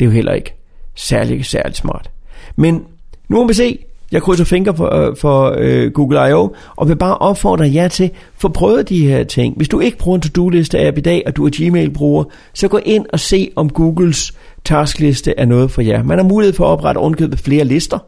Det 0.00 0.02
er 0.02 0.06
jo 0.06 0.12
heller 0.12 0.32
ikke 0.32 0.57
særlig, 0.98 1.44
særlig 1.44 1.76
smart. 1.76 2.10
Men 2.56 2.84
nu 3.28 3.36
må 3.36 3.46
vi 3.46 3.54
se. 3.54 3.78
Jeg 4.12 4.22
krydser 4.22 4.44
fingre 4.44 4.76
for, 4.76 4.94
øh, 4.94 5.16
for 5.16 5.54
øh, 5.58 5.92
Google 5.92 6.30
I.O. 6.30 6.48
og 6.76 6.88
vil 6.88 6.96
bare 6.96 7.18
opfordre 7.18 7.70
jer 7.74 7.88
til, 7.88 8.10
få 8.36 8.48
prøvet 8.48 8.88
de 8.88 9.08
her 9.08 9.24
ting. 9.24 9.56
Hvis 9.56 9.68
du 9.68 9.80
ikke 9.80 9.98
bruger 9.98 10.16
en 10.18 10.22
to-do-liste 10.22 10.86
app 10.86 10.98
i 10.98 11.00
dag, 11.00 11.22
og 11.26 11.36
du 11.36 11.46
er 11.46 11.50
Gmail-bruger, 11.56 12.24
så 12.54 12.68
gå 12.68 12.78
ind 12.84 13.06
og 13.12 13.20
se, 13.20 13.50
om 13.56 13.70
Googles 13.70 14.32
taskliste 14.64 15.38
er 15.38 15.44
noget 15.44 15.70
for 15.70 15.82
jer. 15.82 16.02
Man 16.02 16.18
har 16.18 16.24
mulighed 16.24 16.54
for 16.54 16.64
at 16.64 16.68
oprette 16.68 16.98
ovenkøbet 16.98 17.38
flere 17.38 17.64
lister. 17.64 17.98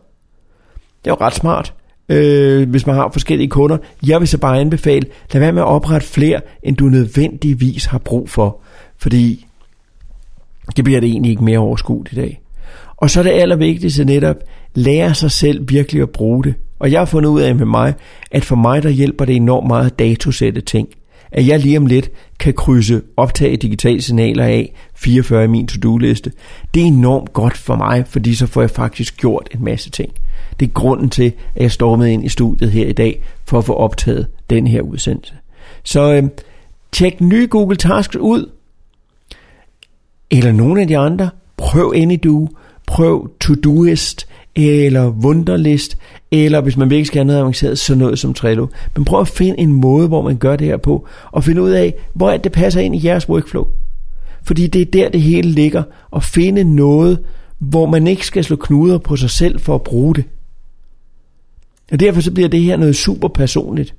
Det 1.04 1.10
er 1.10 1.14
jo 1.20 1.26
ret 1.26 1.34
smart, 1.34 1.74
øh, 2.08 2.70
hvis 2.70 2.86
man 2.86 2.96
har 2.96 3.10
forskellige 3.12 3.48
kunder. 3.48 3.78
Jeg 4.06 4.20
vil 4.20 4.28
så 4.28 4.38
bare 4.38 4.60
anbefale, 4.60 5.06
lad 5.32 5.40
være 5.40 5.52
med 5.52 5.62
at 5.62 5.68
oprette 5.68 6.06
flere, 6.06 6.40
end 6.62 6.76
du 6.76 6.84
nødvendigvis 6.84 7.84
har 7.84 7.98
brug 7.98 8.30
for. 8.30 8.60
Fordi 8.98 9.46
det 10.76 10.84
bliver 10.84 11.00
det 11.00 11.10
egentlig 11.10 11.30
ikke 11.30 11.44
mere 11.44 11.58
overskueligt 11.58 12.12
i 12.12 12.16
dag. 12.16 12.40
Og 13.00 13.10
så 13.10 13.20
er 13.20 13.22
det 13.24 13.30
allervigtigste 13.30 14.04
netop, 14.04 14.36
lære 14.74 15.14
sig 15.14 15.30
selv 15.30 15.68
virkelig 15.68 16.02
at 16.02 16.10
bruge 16.10 16.44
det. 16.44 16.54
Og 16.78 16.92
jeg 16.92 17.00
har 17.00 17.04
fundet 17.04 17.30
ud 17.30 17.40
af 17.40 17.54
med 17.54 17.66
mig, 17.66 17.94
at 18.30 18.44
for 18.44 18.56
mig 18.56 18.82
der 18.82 18.88
hjælper 18.88 19.24
det 19.24 19.36
enormt 19.36 19.66
meget 19.66 19.86
at 19.86 19.98
datosætte 19.98 20.60
ting. 20.60 20.88
At 21.32 21.46
jeg 21.46 21.58
lige 21.58 21.78
om 21.78 21.86
lidt 21.86 22.10
kan 22.38 22.54
krydse 22.54 23.02
optage 23.16 23.56
digitale 23.56 24.02
signaler 24.02 24.44
af 24.44 24.74
44 24.94 25.44
i 25.44 25.46
min 25.46 25.66
to-do-liste. 25.66 26.32
Det 26.74 26.82
er 26.82 26.86
enormt 26.86 27.32
godt 27.32 27.56
for 27.56 27.76
mig, 27.76 28.04
fordi 28.06 28.34
så 28.34 28.46
får 28.46 28.60
jeg 28.60 28.70
faktisk 28.70 29.16
gjort 29.16 29.48
en 29.54 29.64
masse 29.64 29.90
ting. 29.90 30.12
Det 30.60 30.68
er 30.68 30.72
grunden 30.72 31.10
til, 31.10 31.32
at 31.54 31.62
jeg 31.62 31.72
står 31.72 31.96
med 31.96 32.08
ind 32.08 32.24
i 32.24 32.28
studiet 32.28 32.70
her 32.70 32.86
i 32.86 32.92
dag, 32.92 33.22
for 33.44 33.58
at 33.58 33.64
få 33.64 33.74
optaget 33.74 34.26
den 34.50 34.66
her 34.66 34.80
udsendelse. 34.82 35.34
Så 35.84 36.14
øh, 36.14 36.22
tjek 36.92 37.20
nye 37.20 37.46
Google 37.50 37.76
Tasks 37.76 38.16
ud, 38.16 38.50
eller 40.30 40.52
nogle 40.52 40.80
af 40.80 40.88
de 40.88 40.98
andre. 40.98 41.30
Prøv 41.56 41.92
AnyDo, 41.96 42.48
prøv 43.00 43.30
Todoist, 43.40 44.26
eller 44.56 45.10
Wunderlist, 45.10 45.96
eller 46.30 46.60
hvis 46.60 46.76
man 46.76 46.90
virkelig 46.90 47.06
skal 47.06 47.18
have 47.18 47.26
noget 47.26 47.40
avanceret, 47.40 47.78
så 47.78 47.94
noget 47.94 48.18
som 48.18 48.34
Trello. 48.34 48.66
Men 48.96 49.04
prøv 49.04 49.20
at 49.20 49.28
finde 49.28 49.58
en 49.58 49.72
måde, 49.72 50.08
hvor 50.08 50.22
man 50.22 50.36
gør 50.36 50.56
det 50.56 50.66
her 50.66 50.76
på, 50.76 51.06
og 51.32 51.44
finde 51.44 51.62
ud 51.62 51.70
af, 51.70 51.94
hvor 52.14 52.36
det 52.36 52.52
passer 52.52 52.80
ind 52.80 52.96
i 52.96 53.06
jeres 53.06 53.28
workflow. 53.28 53.66
Fordi 54.42 54.66
det 54.66 54.82
er 54.82 54.86
der, 54.86 55.08
det 55.08 55.20
hele 55.20 55.50
ligger, 55.50 55.82
og 56.10 56.22
finde 56.22 56.64
noget, 56.64 57.18
hvor 57.58 57.86
man 57.86 58.06
ikke 58.06 58.26
skal 58.26 58.44
slå 58.44 58.56
knuder 58.56 58.98
på 58.98 59.16
sig 59.16 59.30
selv 59.30 59.60
for 59.60 59.74
at 59.74 59.82
bruge 59.82 60.14
det. 60.14 60.24
Og 61.92 62.00
derfor 62.00 62.20
så 62.20 62.32
bliver 62.32 62.48
det 62.48 62.60
her 62.60 62.76
noget 62.76 62.96
super 62.96 63.28
personligt. 63.28 63.94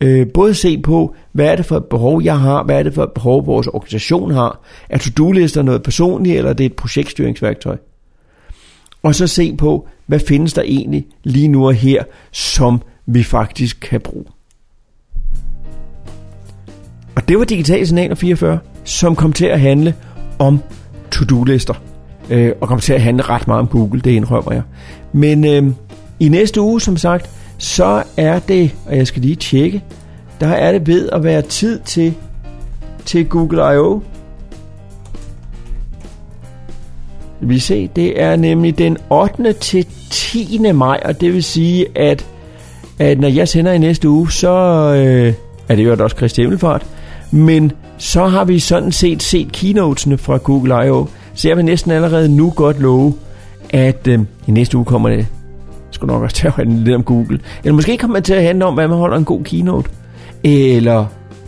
Øh, 0.00 0.26
både 0.34 0.54
se 0.54 0.78
på, 0.78 1.14
hvad 1.32 1.46
er 1.46 1.56
det 1.56 1.66
for 1.66 1.76
et 1.76 1.84
behov, 1.84 2.22
jeg 2.22 2.38
har, 2.40 2.64
hvad 2.64 2.78
er 2.78 2.82
det 2.82 2.94
for 2.94 3.02
et 3.02 3.12
behov, 3.12 3.46
vores 3.46 3.66
organisation 3.66 4.30
har. 4.30 4.60
Er 4.88 4.98
to-do-lister 4.98 5.62
noget 5.62 5.82
personligt, 5.82 6.36
eller 6.36 6.50
er 6.50 6.54
det 6.54 6.66
et 6.66 6.76
projektstyringsværktøj? 6.76 7.76
Og 9.02 9.14
så 9.14 9.26
se 9.26 9.56
på, 9.56 9.88
hvad 10.06 10.20
findes 10.20 10.52
der 10.52 10.62
egentlig 10.62 11.06
lige 11.24 11.48
nu 11.48 11.66
og 11.66 11.74
her, 11.74 12.04
som 12.32 12.82
vi 13.06 13.22
faktisk 13.22 13.78
kan 13.80 14.00
bruge. 14.00 14.24
Og 17.16 17.28
det 17.28 17.38
var 17.38 17.44
Digital 17.44 17.86
Signal 17.86 18.16
44, 18.16 18.58
som 18.84 19.16
kom 19.16 19.32
til 19.32 19.46
at 19.46 19.60
handle 19.60 19.94
om 20.38 20.60
to-do-lister. 21.10 21.74
Øh, 22.30 22.52
og 22.60 22.68
kom 22.68 22.80
til 22.80 22.92
at 22.92 23.02
handle 23.02 23.22
ret 23.22 23.46
meget 23.46 23.60
om 23.60 23.66
Google, 23.66 24.00
det 24.00 24.10
indrømmer 24.10 24.52
jeg. 24.52 24.62
Men 25.12 25.44
øh, 25.44 25.72
i 26.20 26.28
næste 26.28 26.60
uge, 26.60 26.80
som 26.80 26.96
sagt, 26.96 27.30
så 27.58 28.02
er 28.16 28.38
det, 28.38 28.74
og 28.86 28.96
jeg 28.96 29.06
skal 29.06 29.22
lige 29.22 29.36
tjekke, 29.36 29.82
der 30.40 30.48
er 30.48 30.72
det 30.72 30.86
ved 30.86 31.08
at 31.12 31.24
være 31.24 31.42
tid 31.42 31.80
til, 31.80 32.14
til 33.04 33.28
Google 33.28 33.74
I.O. 33.74 34.00
Vi 37.42 37.58
se, 37.58 37.90
det 37.96 38.22
er 38.22 38.36
nemlig 38.36 38.78
den 38.78 38.96
8. 39.10 39.52
til 39.52 39.86
10. 40.10 40.72
maj, 40.72 41.00
og 41.04 41.20
det 41.20 41.34
vil 41.34 41.42
sige, 41.42 41.86
at, 41.94 42.26
at 42.98 43.20
når 43.20 43.28
jeg 43.28 43.48
sender 43.48 43.72
i 43.72 43.78
næste 43.78 44.08
uge, 44.08 44.32
så 44.32 44.50
øh, 44.96 45.34
er 45.68 45.76
det 45.76 45.84
jo 45.84 45.96
også 46.04 46.16
Kristi 46.16 46.40
Himmelfart, 46.40 46.86
men 47.30 47.72
så 47.98 48.26
har 48.26 48.44
vi 48.44 48.58
sådan 48.58 48.92
set 48.92 49.22
set 49.22 49.52
keynotesene 49.52 50.18
fra 50.18 50.36
Google 50.36 50.86
I.O., 50.86 51.06
så 51.34 51.48
jeg 51.48 51.56
vil 51.56 51.64
næsten 51.64 51.90
allerede 51.90 52.36
nu 52.36 52.52
godt 52.56 52.80
love, 52.80 53.14
at 53.70 54.08
øh, 54.08 54.20
i 54.46 54.50
næste 54.50 54.76
uge 54.76 54.84
kommer 54.84 55.08
det 55.08 55.26
skulle 56.02 56.12
nok 56.12 56.22
også 56.22 56.36
til 56.36 56.46
at 56.46 56.52
handle 56.52 56.84
lidt 56.84 56.96
om 56.96 57.02
Google. 57.02 57.40
Eller 57.64 57.74
måske 57.74 57.98
kommer 57.98 58.16
det 58.16 58.24
til 58.24 58.34
at 58.34 58.42
handle 58.42 58.64
om, 58.64 58.74
hvad 58.74 58.88
man 58.88 58.98
holder 58.98 59.16
en 59.16 59.24
god 59.24 59.44
keynote. 59.44 59.90
Eller 60.44 61.06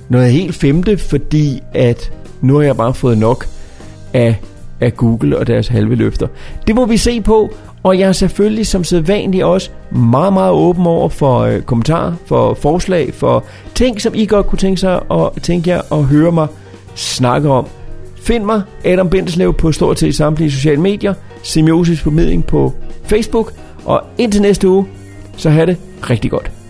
noget 0.08 0.32
helt 0.32 0.54
femte, 0.54 0.98
fordi 0.98 1.62
at 1.74 2.12
nu 2.40 2.54
har 2.54 2.62
jeg 2.62 2.76
bare 2.76 2.94
fået 2.94 3.18
nok 3.18 3.46
af, 4.12 4.36
af 4.84 4.96
Google 4.96 5.38
og 5.38 5.46
deres 5.46 5.68
halve 5.68 5.94
løfter. 5.94 6.26
Det 6.66 6.74
må 6.74 6.86
vi 6.86 6.96
se 6.96 7.20
på, 7.20 7.54
og 7.82 7.98
jeg 7.98 8.08
er 8.08 8.12
selvfølgelig 8.12 8.66
som 8.66 8.84
sædvanligt 8.84 9.44
også 9.44 9.70
meget, 9.90 10.32
meget 10.32 10.52
åben 10.52 10.86
over 10.86 11.08
for 11.08 11.38
øh, 11.38 11.62
kommentarer, 11.62 12.12
for 12.26 12.54
forslag, 12.54 13.14
for 13.14 13.44
ting, 13.74 14.00
som 14.00 14.14
I 14.14 14.26
godt 14.26 14.46
kunne 14.46 14.58
tænke 14.58 14.80
sig 14.80 15.00
at 15.10 15.42
tænke 15.42 15.70
jer 15.70 15.92
at 15.92 16.04
høre 16.04 16.32
mig 16.32 16.46
snakke 16.94 17.50
om. 17.50 17.66
Find 18.16 18.44
mig, 18.44 18.62
Adam 18.84 19.10
Bindeslev, 19.10 19.54
på 19.54 19.72
stort 19.72 19.98
set 19.98 20.14
samtlige 20.14 20.50
sociale 20.50 20.80
medier, 20.80 21.14
Semiosis 21.42 22.00
Formidling 22.00 22.46
på 22.46 22.72
Facebook, 23.04 23.52
og 23.84 24.02
indtil 24.18 24.42
næste 24.42 24.68
uge, 24.68 24.86
så 25.36 25.50
have 25.50 25.66
det 25.66 25.76
rigtig 26.10 26.30
godt. 26.30 26.63